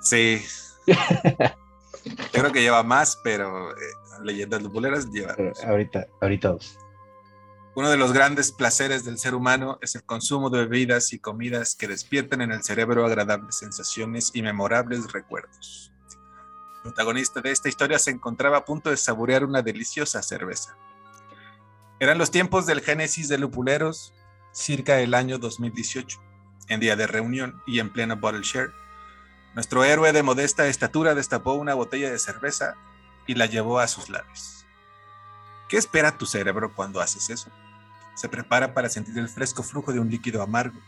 Sí. 0.00 0.42
Yo 0.86 0.94
creo 2.32 2.52
que 2.52 2.62
lleva 2.62 2.82
más, 2.82 3.18
pero 3.22 3.70
eh, 3.72 3.74
Leyendas 4.22 4.62
Lupuleras 4.62 5.10
lleva. 5.10 5.36
Ahorita, 5.66 6.06
ahorita 6.20 6.48
dos. 6.48 6.78
Uno 7.74 7.90
de 7.90 7.96
los 7.96 8.12
grandes 8.12 8.52
placeres 8.52 9.02
del 9.02 9.18
ser 9.18 9.34
humano 9.34 9.78
es 9.80 9.94
el 9.94 10.02
consumo 10.02 10.50
de 10.50 10.66
bebidas 10.66 11.14
y 11.14 11.18
comidas 11.18 11.74
que 11.74 11.88
despiertan 11.88 12.42
en 12.42 12.52
el 12.52 12.62
cerebro 12.62 13.06
agradables 13.06 13.56
sensaciones 13.56 14.30
y 14.34 14.42
memorables 14.42 15.10
recuerdos. 15.10 15.90
El 16.76 16.82
protagonista 16.82 17.40
de 17.40 17.50
esta 17.50 17.70
historia 17.70 17.98
se 17.98 18.10
encontraba 18.10 18.58
a 18.58 18.64
punto 18.66 18.90
de 18.90 18.98
saborear 18.98 19.42
una 19.46 19.62
deliciosa 19.62 20.22
cerveza. 20.22 20.76
Eran 21.98 22.18
los 22.18 22.30
tiempos 22.30 22.66
del 22.66 22.82
génesis 22.82 23.28
de 23.30 23.38
lupuleros, 23.38 24.12
circa 24.52 25.00
el 25.00 25.14
año 25.14 25.38
2018, 25.38 26.20
en 26.68 26.78
día 26.78 26.94
de 26.94 27.06
reunión 27.06 27.62
y 27.66 27.78
en 27.78 27.90
pleno 27.90 28.16
bottle 28.16 28.42
share. 28.42 28.72
Nuestro 29.54 29.82
héroe 29.82 30.12
de 30.12 30.22
modesta 30.22 30.66
estatura 30.66 31.14
destapó 31.14 31.54
una 31.54 31.72
botella 31.72 32.10
de 32.10 32.18
cerveza 32.18 32.74
y 33.26 33.34
la 33.34 33.46
llevó 33.46 33.78
a 33.78 33.88
sus 33.88 34.10
labios. 34.10 34.61
¿Qué 35.72 35.78
espera 35.78 36.18
tu 36.18 36.26
cerebro 36.26 36.74
cuando 36.74 37.00
haces 37.00 37.30
eso? 37.30 37.50
Se 38.14 38.28
prepara 38.28 38.74
para 38.74 38.90
sentir 38.90 39.16
el 39.16 39.30
fresco 39.30 39.62
flujo 39.62 39.90
de 39.90 40.00
un 40.00 40.10
líquido 40.10 40.42
amargo, 40.42 40.78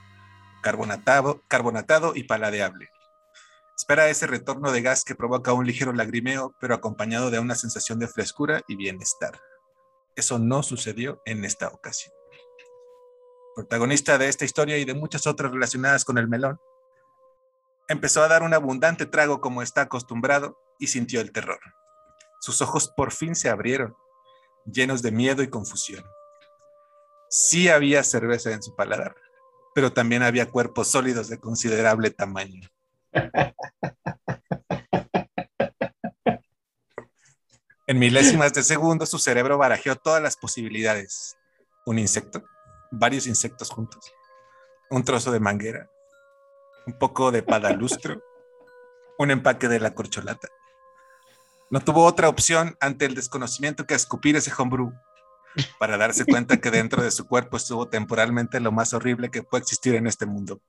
carbonatado, 0.62 1.40
carbonatado 1.48 2.12
y 2.14 2.24
paladeable. 2.24 2.90
Espera 3.74 4.10
ese 4.10 4.26
retorno 4.26 4.72
de 4.72 4.82
gas 4.82 5.02
que 5.02 5.14
provoca 5.14 5.54
un 5.54 5.66
ligero 5.66 5.94
lagrimeo, 5.94 6.54
pero 6.60 6.74
acompañado 6.74 7.30
de 7.30 7.38
una 7.38 7.54
sensación 7.54 7.98
de 7.98 8.08
frescura 8.08 8.60
y 8.68 8.76
bienestar. 8.76 9.40
Eso 10.16 10.38
no 10.38 10.62
sucedió 10.62 11.22
en 11.24 11.46
esta 11.46 11.68
ocasión. 11.68 12.12
Protagonista 13.56 14.18
de 14.18 14.28
esta 14.28 14.44
historia 14.44 14.76
y 14.76 14.84
de 14.84 14.92
muchas 14.92 15.26
otras 15.26 15.50
relacionadas 15.50 16.04
con 16.04 16.18
el 16.18 16.28
melón, 16.28 16.60
empezó 17.88 18.22
a 18.22 18.28
dar 18.28 18.42
un 18.42 18.52
abundante 18.52 19.06
trago 19.06 19.40
como 19.40 19.62
está 19.62 19.80
acostumbrado 19.80 20.58
y 20.78 20.88
sintió 20.88 21.22
el 21.22 21.32
terror. 21.32 21.60
Sus 22.38 22.60
ojos 22.60 22.92
por 22.94 23.12
fin 23.12 23.34
se 23.34 23.48
abrieron, 23.48 23.96
llenos 24.64 25.02
de 25.02 25.12
miedo 25.12 25.42
y 25.42 25.48
confusión. 25.48 26.04
Sí 27.28 27.68
había 27.68 28.04
cerveza 28.04 28.52
en 28.52 28.62
su 28.62 28.74
paladar, 28.74 29.14
pero 29.74 29.92
también 29.92 30.22
había 30.22 30.50
cuerpos 30.50 30.88
sólidos 30.88 31.28
de 31.28 31.38
considerable 31.38 32.10
tamaño. 32.10 32.70
En 37.86 37.98
milésimas 37.98 38.54
de 38.54 38.62
segundo, 38.62 39.04
su 39.04 39.18
cerebro 39.18 39.58
barajeó 39.58 39.94
todas 39.94 40.22
las 40.22 40.36
posibilidades. 40.36 41.36
Un 41.84 41.98
insecto, 41.98 42.42
varios 42.90 43.26
insectos 43.26 43.68
juntos, 43.68 44.10
un 44.88 45.04
trozo 45.04 45.30
de 45.32 45.40
manguera, 45.40 45.90
un 46.86 46.98
poco 46.98 47.30
de 47.30 47.42
padalustro, 47.42 48.22
un 49.18 49.30
empaque 49.30 49.68
de 49.68 49.80
la 49.80 49.94
corcholata. 49.94 50.48
No 51.70 51.80
tuvo 51.80 52.04
otra 52.04 52.28
opción 52.28 52.76
ante 52.80 53.04
el 53.04 53.14
desconocimiento 53.14 53.86
que 53.86 53.94
escupir 53.94 54.36
ese 54.36 54.52
homebrew 54.56 54.92
para 55.78 55.96
darse 55.96 56.24
cuenta 56.24 56.56
que 56.58 56.70
dentro 56.70 57.02
de 57.02 57.10
su 57.10 57.26
cuerpo 57.26 57.56
estuvo 57.56 57.88
temporalmente 57.88 58.60
lo 58.60 58.72
más 58.72 58.92
horrible 58.92 59.30
que 59.30 59.42
puede 59.42 59.62
existir 59.62 59.94
en 59.94 60.06
este 60.06 60.26
mundo 60.26 60.60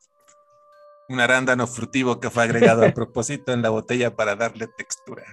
un 1.08 1.20
arándano 1.20 1.68
frutivo 1.68 2.20
que 2.20 2.30
fue 2.30 2.44
agregado 2.44 2.86
a 2.86 2.92
propósito 2.92 3.54
en 3.54 3.62
la 3.62 3.70
botella 3.70 4.16
para 4.16 4.36
darle 4.36 4.68
textura. 4.68 5.24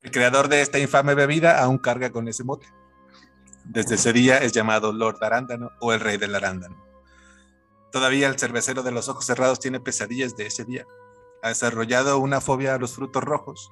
El 0.00 0.10
creador 0.10 0.48
de 0.48 0.62
esta 0.62 0.78
infame 0.78 1.14
bebida 1.14 1.62
aún 1.62 1.78
carga 1.78 2.10
con 2.10 2.28
ese 2.28 2.44
mote. 2.44 2.66
Desde 3.64 3.94
ese 3.94 4.12
día 4.12 4.38
es 4.38 4.52
llamado 4.52 4.92
Lord 4.92 5.22
Arándano 5.22 5.70
o 5.80 5.92
el 5.92 6.00
Rey 6.00 6.16
del 6.16 6.34
Arándano. 6.34 6.84
Todavía 7.92 8.28
el 8.28 8.38
cervecero 8.38 8.82
de 8.82 8.90
los 8.90 9.08
ojos 9.08 9.24
cerrados 9.26 9.60
tiene 9.60 9.78
pesadillas 9.78 10.36
de 10.36 10.46
ese 10.46 10.64
día. 10.64 10.86
Ha 11.42 11.48
desarrollado 11.48 12.18
una 12.18 12.40
fobia 12.40 12.74
a 12.74 12.78
los 12.78 12.94
frutos 12.94 13.22
rojos. 13.22 13.70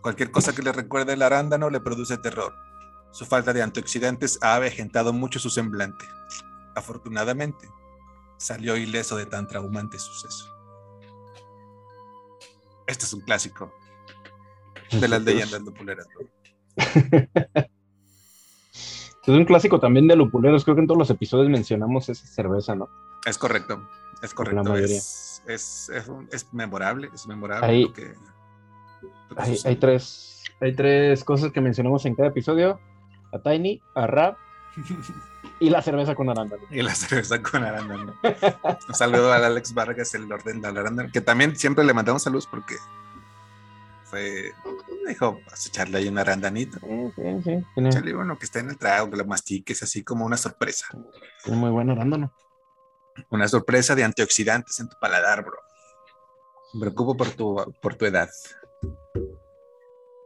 Cualquier 0.00 0.30
cosa 0.30 0.54
que 0.54 0.62
le 0.62 0.72
recuerde 0.72 1.12
el 1.12 1.22
arándano 1.22 1.68
le 1.68 1.80
produce 1.80 2.16
terror. 2.16 2.54
Su 3.12 3.26
falta 3.26 3.52
de 3.52 3.62
antioxidantes 3.62 4.38
ha 4.40 4.54
avejentado 4.54 5.12
mucho 5.12 5.38
su 5.38 5.50
semblante 5.50 6.06
afortunadamente, 6.74 7.68
salió 8.36 8.76
ileso 8.76 9.16
de 9.16 9.26
tan 9.26 9.46
traumante 9.46 9.98
suceso. 9.98 10.46
Este 12.86 13.04
es 13.04 13.12
un 13.12 13.20
clásico 13.20 13.72
de 14.90 15.08
las 15.08 15.22
leyendas 15.22 15.60
lupuleras. 15.62 16.06
Es 19.22 19.36
un 19.36 19.44
clásico 19.44 19.78
también 19.78 20.08
de 20.08 20.16
lupuleros. 20.16 20.64
Creo 20.64 20.74
que 20.74 20.80
en 20.80 20.86
todos 20.88 20.98
los 20.98 21.10
episodios 21.10 21.50
mencionamos 21.50 22.08
esa 22.08 22.26
cerveza, 22.26 22.74
¿no? 22.74 22.88
Es 23.26 23.36
correcto, 23.36 23.86
es 24.22 24.34
correcto. 24.34 24.76
Es, 24.76 25.42
es, 25.46 25.90
es, 26.30 26.52
memorable, 26.52 27.10
es 27.14 27.26
memorable. 27.26 27.66
Hay, 27.66 27.86
hay, 29.64 29.76
tres, 29.76 30.42
hay 30.60 30.74
tres 30.74 31.24
cosas 31.24 31.52
que 31.52 31.60
mencionamos 31.60 32.04
en 32.06 32.14
cada 32.14 32.28
episodio. 32.28 32.80
A 33.32 33.38
Tiny, 33.38 33.80
a 33.94 34.06
Rap 34.08 34.36
Y 35.60 35.70
la 35.70 35.82
cerveza 35.82 36.14
con 36.14 36.28
arándano. 36.28 36.62
Y 36.70 36.82
la 36.82 36.94
cerveza 36.94 37.40
con 37.42 37.62
arándano. 37.62 38.14
Un 38.88 38.94
saludo 38.94 39.32
al 39.32 39.44
Alex 39.44 39.74
Vargas, 39.74 40.14
el 40.14 40.30
orden 40.30 40.60
del 40.60 40.76
arándano, 40.76 41.10
que 41.12 41.20
también 41.20 41.56
siempre 41.56 41.84
le 41.84 41.92
mandamos 41.92 42.22
saludos 42.22 42.46
porque 42.46 42.76
fue, 44.04 44.52
dijo, 45.06 45.40
vas 45.48 45.66
a 45.66 45.68
echarle 45.68 45.98
ahí 45.98 46.08
un 46.08 46.18
arandanito. 46.18 46.78
Sí, 46.80 47.12
sí, 47.44 47.64
sí. 47.74 48.12
bueno, 48.12 48.38
que 48.38 48.46
esté 48.46 48.60
en 48.60 48.70
el 48.70 48.78
trago, 48.78 49.10
que 49.10 49.16
lo 49.16 49.24
mastiques 49.26 49.82
así 49.82 50.02
como 50.02 50.24
una 50.24 50.36
sorpresa. 50.36 50.86
Un 51.46 51.58
muy 51.58 51.70
buen 51.70 51.90
arándano. 51.90 52.32
Una 53.30 53.46
sorpresa 53.48 53.94
de 53.94 54.04
antioxidantes 54.04 54.80
en 54.80 54.88
tu 54.88 54.96
paladar, 54.98 55.44
bro. 55.44 55.58
Me 56.74 56.80
preocupo 56.80 57.16
por 57.16 57.30
tu, 57.30 57.74
por 57.80 57.94
tu 57.96 58.06
edad. 58.06 58.30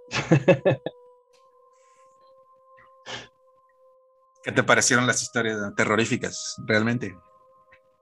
¿Qué 4.45 4.53
te 4.53 4.63
parecieron 4.63 5.07
las 5.07 5.23
historias 5.23 5.59
terroríficas, 5.75 6.57
realmente? 6.67 7.17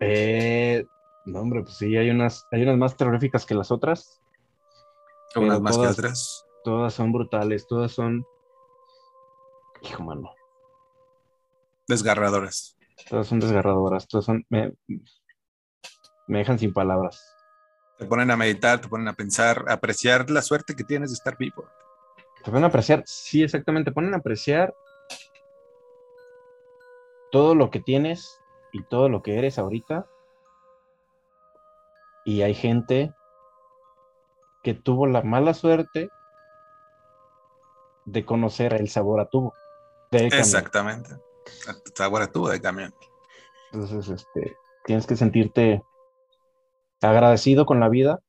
Eh, 0.00 0.84
no, 1.24 1.40
hombre, 1.40 1.62
pues 1.62 1.76
sí, 1.76 1.96
hay 1.96 2.10
unas, 2.10 2.44
hay 2.50 2.62
unas 2.62 2.76
más 2.76 2.96
terroríficas 2.96 3.46
que 3.46 3.54
las 3.54 3.70
otras. 3.70 4.20
Unas 5.36 5.60
más 5.60 5.78
que 5.78 5.86
otras. 5.86 6.44
Todas 6.64 6.94
son 6.94 7.12
brutales, 7.12 7.66
todas 7.68 7.92
son. 7.92 8.26
Hijo, 9.82 10.02
mano. 10.02 10.34
Desgarradoras. 11.86 12.76
Todas 13.08 13.26
son 13.26 13.40
desgarradoras, 13.40 14.06
todas 14.06 14.24
son. 14.24 14.44
Me, 14.48 14.72
me 16.26 16.38
dejan 16.38 16.58
sin 16.58 16.72
palabras. 16.72 17.36
Te 17.98 18.06
ponen 18.06 18.30
a 18.30 18.36
meditar, 18.36 18.80
te 18.80 18.88
ponen 18.88 19.08
a 19.08 19.12
pensar, 19.12 19.64
a 19.68 19.74
apreciar 19.74 20.30
la 20.30 20.42
suerte 20.42 20.74
que 20.74 20.84
tienes 20.84 21.10
de 21.10 21.14
estar 21.14 21.36
vivo. 21.36 21.68
Te 22.42 22.50
ponen 22.50 22.64
a 22.64 22.68
apreciar, 22.68 23.02
sí, 23.06 23.42
exactamente, 23.42 23.90
te 23.90 23.94
ponen 23.94 24.14
a 24.14 24.16
apreciar 24.16 24.74
todo 27.30 27.54
lo 27.54 27.70
que 27.70 27.80
tienes 27.80 28.40
y 28.72 28.82
todo 28.84 29.08
lo 29.08 29.22
que 29.22 29.38
eres 29.38 29.58
ahorita. 29.58 30.06
Y 32.24 32.42
hay 32.42 32.54
gente 32.54 33.14
que 34.62 34.74
tuvo 34.74 35.06
la 35.06 35.22
mala 35.22 35.54
suerte 35.54 36.10
de 38.04 38.24
conocer 38.24 38.74
el 38.74 38.88
sabor 38.88 39.20
a 39.20 39.26
tubo. 39.26 39.54
Exactamente. 40.10 41.16
El 41.68 41.94
sabor 41.94 42.22
a 42.22 42.26
tubo 42.30 42.48
de 42.48 42.60
camión. 42.60 42.94
Entonces, 43.72 44.08
este, 44.08 44.56
tienes 44.84 45.06
que 45.06 45.16
sentirte 45.16 45.82
agradecido 47.00 47.66
con 47.66 47.80
la 47.80 47.88
vida 47.88 48.20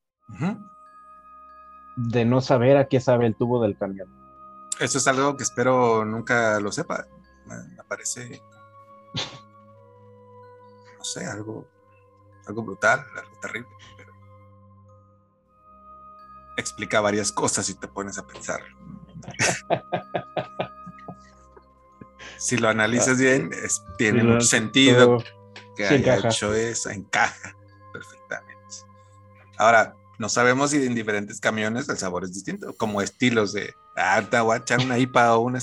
de 1.96 2.24
no 2.24 2.40
saber 2.40 2.76
a 2.76 2.88
qué 2.88 3.00
sabe 3.00 3.26
el 3.26 3.36
tubo 3.36 3.62
del 3.62 3.76
camión. 3.76 4.08
Eso 4.80 4.98
es 4.98 5.06
algo 5.06 5.36
que 5.36 5.44
espero 5.44 6.04
nunca 6.04 6.58
lo 6.60 6.72
sepa. 6.72 7.06
Me 7.46 7.84
parece 7.86 8.42
no 10.98 11.04
sé, 11.04 11.26
algo, 11.26 11.68
algo 12.46 12.62
brutal, 12.62 13.04
algo 13.14 13.38
terrible, 13.40 13.68
pero 13.96 14.12
explica 16.56 17.00
varias 17.00 17.30
cosas 17.30 17.68
y 17.68 17.74
te 17.74 17.88
pones 17.88 18.18
a 18.18 18.26
pensar. 18.26 18.60
si 22.44 22.58
lo 22.58 22.68
analizas 22.68 23.18
bien, 23.18 23.50
tiene 23.96 24.22
mucho 24.22 24.46
sentido 24.46 25.16
que 25.74 25.86
haya 25.86 26.16
hecho 26.28 26.52
eso, 26.52 26.90
encaja 26.90 27.56
perfectamente. 27.90 28.54
Ahora, 29.56 29.94
no 30.18 30.28
sabemos 30.28 30.70
si 30.70 30.84
en 30.84 30.94
diferentes 30.94 31.40
camiones 31.40 31.88
el 31.88 31.96
sabor 31.96 32.24
es 32.24 32.34
distinto, 32.34 32.74
como 32.76 33.00
estilos 33.00 33.54
de, 33.54 33.72
ah, 33.96 34.22
te 34.30 34.38
voy 34.40 34.56
a 34.56 34.58
echar 34.58 34.80
una 34.80 34.98
IPA 34.98 35.36
o 35.36 35.40
una 35.40 35.58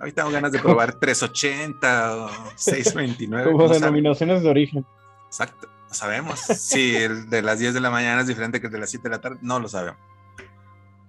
Hoy 0.00 0.12
tengo 0.12 0.30
ganas 0.30 0.50
de 0.50 0.60
probar 0.60 0.94
380 0.94 2.16
o 2.16 2.30
629. 2.56 3.52
Como 3.52 3.68
denominaciones 3.68 4.42
de 4.42 4.48
origen. 4.48 4.86
Exacto. 5.26 5.68
No 5.88 5.94
sabemos. 5.94 6.40
Si 6.40 6.96
el 6.96 7.28
de 7.28 7.42
las 7.42 7.58
10 7.58 7.74
de 7.74 7.80
la 7.80 7.90
mañana 7.90 8.22
es 8.22 8.26
diferente 8.26 8.62
que 8.62 8.68
el 8.68 8.72
de 8.72 8.78
las 8.78 8.88
7 8.88 9.10
de 9.10 9.14
la 9.14 9.20
tarde, 9.20 9.38
no 9.42 9.58
lo 9.58 9.68
sabemos. 9.68 10.00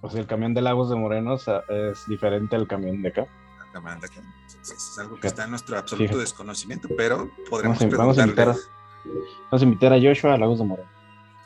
O 0.01 0.09
sea, 0.09 0.19
el 0.19 0.27
camión 0.27 0.53
de 0.53 0.61
Lagos 0.61 0.89
de 0.89 0.97
Moreno 0.97 1.35
es 1.35 2.05
diferente 2.07 2.57
al 2.57 2.67
camión 2.67 3.01
de 3.01 3.09
acá. 3.09 3.21
El 3.21 3.71
camión 3.71 3.99
de 4.01 4.07
acá. 4.07 4.21
Es 4.71 4.97
algo 4.97 5.19
que 5.19 5.27
está 5.27 5.43
en 5.43 5.49
nuestro 5.49 5.77
absoluto 5.77 6.17
desconocimiento, 6.17 6.87
pero 6.95 7.29
podremos 7.49 7.79
vamos, 7.97 8.17
a 8.17 8.23
invitar, 8.23 8.55
vamos 9.51 9.61
a 9.61 9.63
invitar 9.63 9.93
a 9.93 9.99
Joshua 10.01 10.35
a 10.35 10.37
Lagos 10.37 10.59
de 10.59 10.65
Moreno. 10.65 10.89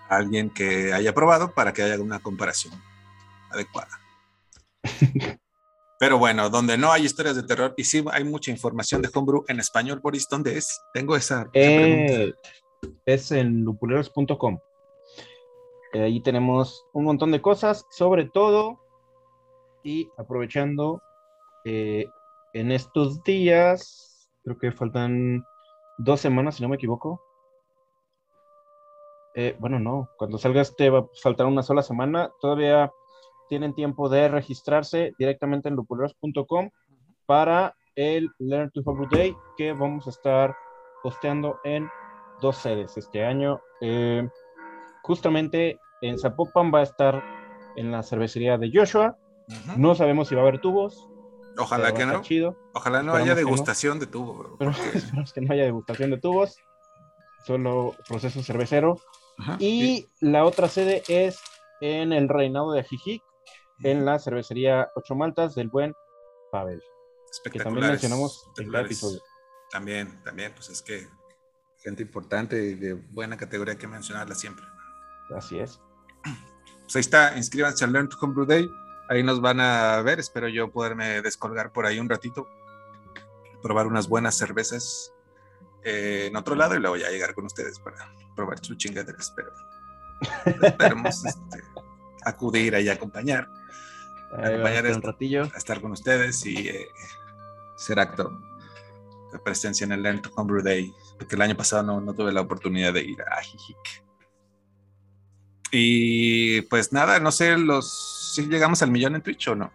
alguien 0.08 0.52
que 0.52 0.94
haya 0.94 1.14
probado 1.14 1.52
para 1.54 1.74
que 1.74 1.82
haya 1.82 2.00
una 2.00 2.20
comparación 2.20 2.74
adecuada. 3.50 4.00
Pero 6.00 6.20
bueno, 6.20 6.52
donde 6.52 6.78
no 6.78 6.92
hay 6.92 7.06
historias 7.06 7.36
de 7.36 7.42
terror 7.42 7.74
y 7.76 7.84
sí 7.84 8.06
hay 8.12 8.24
mucha 8.24 8.52
información 8.52 9.02
de 9.02 9.10
Homebrew 9.12 9.44
en 9.48 9.60
español, 9.60 10.00
Boris, 10.00 10.28
¿dónde 10.30 10.56
es? 10.56 10.80
Tengo 10.94 11.16
esa, 11.16 11.50
eh, 11.54 12.34
Es 13.04 13.32
en 13.32 13.64
lupuleros.com. 13.64 14.60
Eh, 15.94 16.04
ahí 16.04 16.22
tenemos 16.22 16.86
un 16.94 17.06
montón 17.06 17.32
de 17.32 17.42
cosas, 17.42 17.88
sobre 17.90 18.26
todo, 18.26 18.80
y 19.84 20.08
aprovechando 20.18 21.02
eh, 21.66 22.06
en 22.60 22.72
estos 22.72 23.24
días, 23.24 24.30
creo 24.44 24.58
que 24.58 24.72
faltan 24.72 25.44
dos 26.00 26.22
semanas, 26.22 26.56
si 26.56 26.64
no 26.64 26.70
me 26.70 26.76
equivoco. 26.76 27.22
bueno, 29.60 29.80
no, 29.80 30.10
cuando 30.18 30.40
salga 30.40 30.62
este 30.62 30.90
va 30.90 31.00
a 31.00 31.08
faltar 31.22 31.46
una 31.46 31.62
sola 31.62 31.84
semana. 31.84 32.32
Todavía 32.42 32.92
tienen 33.50 33.76
tiempo 33.76 34.10
de 34.10 34.28
registrarse 34.28 35.14
directamente 35.20 35.70
en 35.70 35.76
lupuleros.com 35.76 36.72
para 37.28 37.76
el 37.96 38.30
Learn 38.40 38.72
to 38.72 38.82
Hobby 38.84 39.06
Day 39.12 39.36
que 39.58 39.74
vamos 39.74 40.08
a 40.08 40.10
estar 40.10 40.56
posteando 41.04 41.60
en 41.64 41.88
dos 42.42 42.58
sedes 42.58 42.98
este 42.98 43.24
año. 43.24 43.62
Eh, 43.82 44.28
justamente 45.04 45.80
en 46.02 46.18
Zapopan 46.18 46.72
va 46.74 46.80
a 46.80 46.84
estar 46.84 47.24
en 47.76 47.92
la 47.92 48.02
cervecería 48.02 48.58
de 48.58 48.72
Joshua. 48.74 49.16
No 49.78 49.94
sabemos 49.94 50.28
si 50.28 50.36
va 50.36 50.42
a 50.42 50.48
haber 50.48 50.60
tubos. 50.60 51.08
Ojalá 51.58 51.94
que 51.94 52.06
no. 52.06 52.22
Chido. 52.22 52.58
Ojalá 52.74 53.04
no 53.04 53.14
haya 53.14 53.36
degustación 53.36 54.00
de 54.00 54.08
tubos. 54.08 54.56
Pero 54.60 54.72
esperamos 54.94 55.34
que 55.34 55.42
no 55.42 55.54
haya 55.54 55.64
degustación 55.64 56.12
de 56.12 56.18
tubos. 56.18 56.58
Solo 57.46 57.96
proceso 58.08 58.44
cervecero. 58.44 59.00
Y 59.60 60.08
la 60.20 60.46
otra 60.46 60.68
sede 60.68 61.04
es 61.08 61.40
en 61.82 62.12
el 62.12 62.28
Reinado 62.28 62.72
de 62.72 62.80
Ajijic, 62.80 63.22
en 63.84 64.04
la 64.04 64.18
cervecería 64.20 64.90
Ocho 64.96 65.16
Maltas 65.16 65.54
del 65.56 65.70
buen 65.70 65.94
Pavel. 66.52 66.82
Que 67.52 67.60
también 67.60 67.88
mencionamos 67.88 68.50
en 68.58 68.72
cada 68.72 68.84
episodio. 68.84 69.22
También, 69.70 70.24
también, 70.24 70.54
pues 70.56 70.70
es 70.70 70.82
que 70.82 71.08
gente 71.84 72.02
importante 72.02 72.58
y 72.64 72.74
de 72.76 72.94
buena 72.94 73.38
categoría 73.38 73.78
que 73.78 73.88
mencionarla 73.88 74.34
siempre. 74.34 74.66
Así 75.36 75.60
es. 75.60 75.80
Pues 76.84 76.96
ahí 76.96 77.02
está, 77.02 77.38
inscríbanse 77.38 77.84
al 77.84 77.92
Learn 77.92 78.10
to 78.10 78.18
Homebrew 78.20 78.46
Day. 78.46 78.68
Ahí 79.10 79.24
nos 79.24 79.42
van 79.42 79.60
a 79.60 80.02
ver. 80.02 80.20
Espero 80.20 80.48
yo 80.48 80.72
poderme 80.72 81.22
descolgar 81.22 81.72
por 81.72 81.86
ahí 81.86 82.00
un 82.00 82.10
ratito, 82.10 82.48
probar 83.62 83.88
unas 83.88 84.08
buenas 84.08 84.38
cervezas 84.38 85.14
eh, 85.84 86.26
en 86.28 86.36
otro 86.36 86.56
lado 86.56 86.76
y 86.76 86.80
luego 86.80 86.98
ya 86.98 87.10
llegar 87.10 87.34
con 87.34 87.46
ustedes 87.46 87.80
para 87.80 88.14
probar 88.36 88.64
su 88.64 88.76
chingaderas. 88.76 89.34
Pero 89.36 89.52
esperemos 90.62 91.26
este, 91.26 91.64
acudir 92.26 92.76
ahí 92.76 92.90
a 92.90 92.94
acompañar. 92.94 93.48
acompañar 94.34 94.88
a, 94.88 94.96
un 94.96 95.02
ratillo. 95.02 95.44
a 95.44 95.58
estar 95.58 95.82
con 95.82 95.92
ustedes 95.92 96.46
y 96.46 96.68
eh, 96.68 96.88
ser 97.78 98.00
acto 98.00 98.42
de 99.32 99.40
presencia 99.40 99.86
en 99.86 99.92
el 99.94 100.04
Learn 100.04 100.22
to 100.22 100.32
Homebrew 100.36 100.64
Day, 100.64 100.94
porque 101.18 101.36
el 101.36 101.42
año 101.42 101.56
pasado 101.56 101.84
no, 101.84 102.02
no 102.02 102.14
tuve 102.14 102.32
la 102.32 102.42
oportunidad 102.42 102.94
de 102.94 103.04
ir 103.04 103.22
a 103.22 103.42
Jijic. 103.42 104.04
Y 105.72 106.62
pues 106.64 106.94
nada, 106.94 107.20
no 107.20 107.32
sé 107.32 107.58
los 107.58 108.17
si 108.38 108.48
llegamos 108.48 108.82
al 108.84 108.92
millón 108.92 109.16
en 109.16 109.22
Twitch 109.22 109.48
o 109.48 109.56
no. 109.56 109.72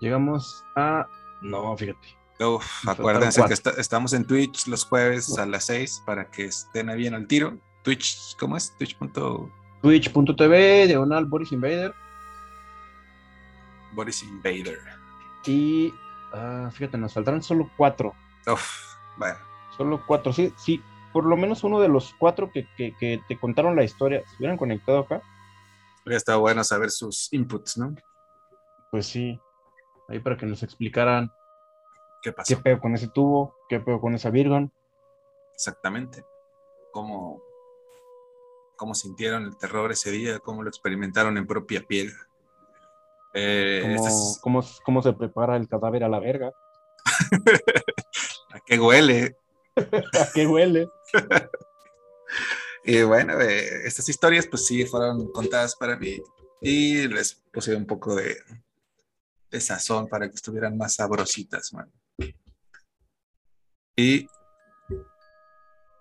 Llegamos 0.00 0.62
a. 0.76 1.06
No, 1.40 1.76
fíjate. 1.76 2.16
Uf, 2.38 2.86
acuérdense 2.86 3.42
que 3.44 3.80
estamos 3.80 4.12
en 4.12 4.26
Twitch 4.26 4.66
los 4.66 4.84
jueves 4.84 5.38
a 5.38 5.46
las 5.46 5.64
6 5.64 6.02
para 6.04 6.30
que 6.30 6.46
estén 6.46 6.94
bien 6.96 7.14
al 7.14 7.26
tiro. 7.26 7.58
Twitch, 7.82 8.36
¿cómo 8.38 8.58
es? 8.58 8.76
Twitch. 8.76 8.96
Twitch.tv, 9.80 10.86
diagonal 10.86 11.24
Boris 11.24 11.52
Invader. 11.52 11.94
Boris 13.92 14.22
Invader. 14.22 14.78
Y 15.46 15.94
uh, 16.34 16.70
fíjate, 16.70 16.98
nos 16.98 17.14
faltaron 17.14 17.42
solo 17.42 17.70
cuatro. 17.76 18.12
Uf, 18.46 18.96
bueno. 19.16 19.38
Solo 19.78 20.02
cuatro, 20.06 20.32
sí, 20.32 20.52
sí, 20.56 20.82
por 21.12 21.24
lo 21.24 21.36
menos 21.36 21.64
uno 21.64 21.80
de 21.80 21.88
los 21.88 22.14
cuatro 22.18 22.50
que, 22.52 22.66
te 22.76 23.38
contaron 23.38 23.76
la 23.76 23.84
historia, 23.84 24.22
¿se 24.26 24.36
hubieran 24.36 24.58
conectado 24.58 25.00
acá? 25.00 25.22
Estado 26.14 26.40
bueno 26.40 26.62
saber 26.62 26.90
sus 26.90 27.32
inputs, 27.32 27.78
¿no? 27.78 27.94
Pues 28.90 29.06
sí, 29.06 29.40
ahí 30.08 30.20
para 30.20 30.36
que 30.36 30.46
nos 30.46 30.62
explicaran 30.62 31.32
qué 32.22 32.32
pasó. 32.32 32.54
¿Qué 32.54 32.62
pedo 32.62 32.80
con 32.80 32.94
ese 32.94 33.08
tubo? 33.08 33.56
¿Qué 33.68 33.80
pedo 33.80 34.00
con 34.00 34.14
esa 34.14 34.30
Virgon? 34.30 34.72
Exactamente. 35.54 36.24
¿Cómo, 36.92 37.42
cómo 38.76 38.94
sintieron 38.94 39.44
el 39.44 39.56
terror 39.56 39.90
ese 39.90 40.10
día? 40.10 40.38
¿Cómo 40.38 40.62
lo 40.62 40.68
experimentaron 40.68 41.36
en 41.38 41.46
propia 41.46 41.82
piel? 41.82 42.12
Eh, 43.34 43.96
¿Cómo, 44.40 44.62
cómo 44.84 45.02
se 45.02 45.12
prepara 45.12 45.56
el 45.56 45.68
cadáver 45.68 46.04
a 46.04 46.08
la 46.08 46.20
verga? 46.20 46.52
¿A 48.52 48.60
qué 48.60 48.78
huele? 48.78 49.36
¿A 49.76 50.32
qué 50.32 50.46
huele? 50.46 50.88
y 52.86 53.02
bueno, 53.02 53.40
eh, 53.40 53.86
estas 53.86 54.08
historias 54.08 54.46
pues 54.46 54.66
sí 54.66 54.84
fueron 54.86 55.30
contadas 55.32 55.74
para 55.74 55.96
mí 55.96 56.22
y 56.60 57.08
les 57.08 57.34
puse 57.52 57.74
un 57.74 57.86
poco 57.86 58.14
de, 58.14 58.36
de 59.50 59.60
sazón 59.60 60.08
para 60.08 60.28
que 60.28 60.34
estuvieran 60.34 60.76
más 60.76 60.94
sabrositas, 60.94 61.72
Y 63.96 64.28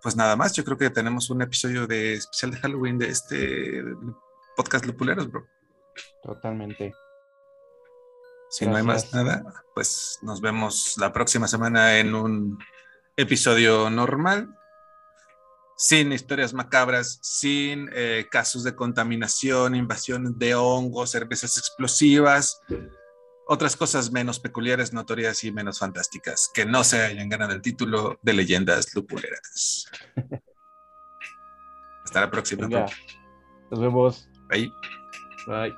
pues 0.02 0.16
nada 0.16 0.36
más, 0.36 0.54
yo 0.54 0.64
creo 0.64 0.78
que 0.78 0.92
tenemos 0.92 1.32
un 1.32 1.42
episodio 1.42 1.88
de 1.88 2.14
especial 2.14 2.52
de 2.52 2.58
Halloween 2.58 3.00
de 3.00 3.10
este 3.10 3.84
podcast 4.56 4.86
Lupuleros, 4.86 5.32
bro. 5.32 5.48
Totalmente. 6.22 6.94
Si 8.50 8.68
no 8.68 8.76
hay 8.76 8.84
más 8.84 9.12
nada, 9.12 9.44
pues 9.74 10.20
nos 10.22 10.40
vemos 10.40 10.96
la 10.98 11.12
próxima 11.12 11.48
semana 11.48 11.98
en 11.98 12.14
un 12.14 12.60
episodio 13.18 13.90
normal, 13.90 14.56
sin 15.76 16.12
historias 16.12 16.54
macabras, 16.54 17.20
sin 17.22 17.90
eh, 17.94 18.28
casos 18.30 18.64
de 18.64 18.76
contaminación, 18.76 19.76
invasión 19.76 20.38
de 20.38 20.56
hongos, 20.56 21.12
cervezas 21.12 21.58
explosivas, 21.58 22.62
otras 23.48 23.76
cosas 23.76 24.12
menos 24.12 24.40
peculiares, 24.40 24.94
notorias 24.94 25.44
y 25.44 25.52
menos 25.52 25.80
fantásticas, 25.80 26.50
que 26.54 26.66
no 26.66 26.84
se 26.84 27.04
hayan 27.04 27.30
ganado 27.30 27.54
el 27.54 27.62
título 27.62 28.18
de 28.22 28.34
leyendas 28.34 28.94
lupuleras. 28.96 29.86
Hasta 32.04 32.22
la 32.22 32.32
próxima. 32.32 32.68
Nos 32.68 33.80
vemos. 33.80 34.30
Bye. 34.48 34.72
Bye. 35.48 35.74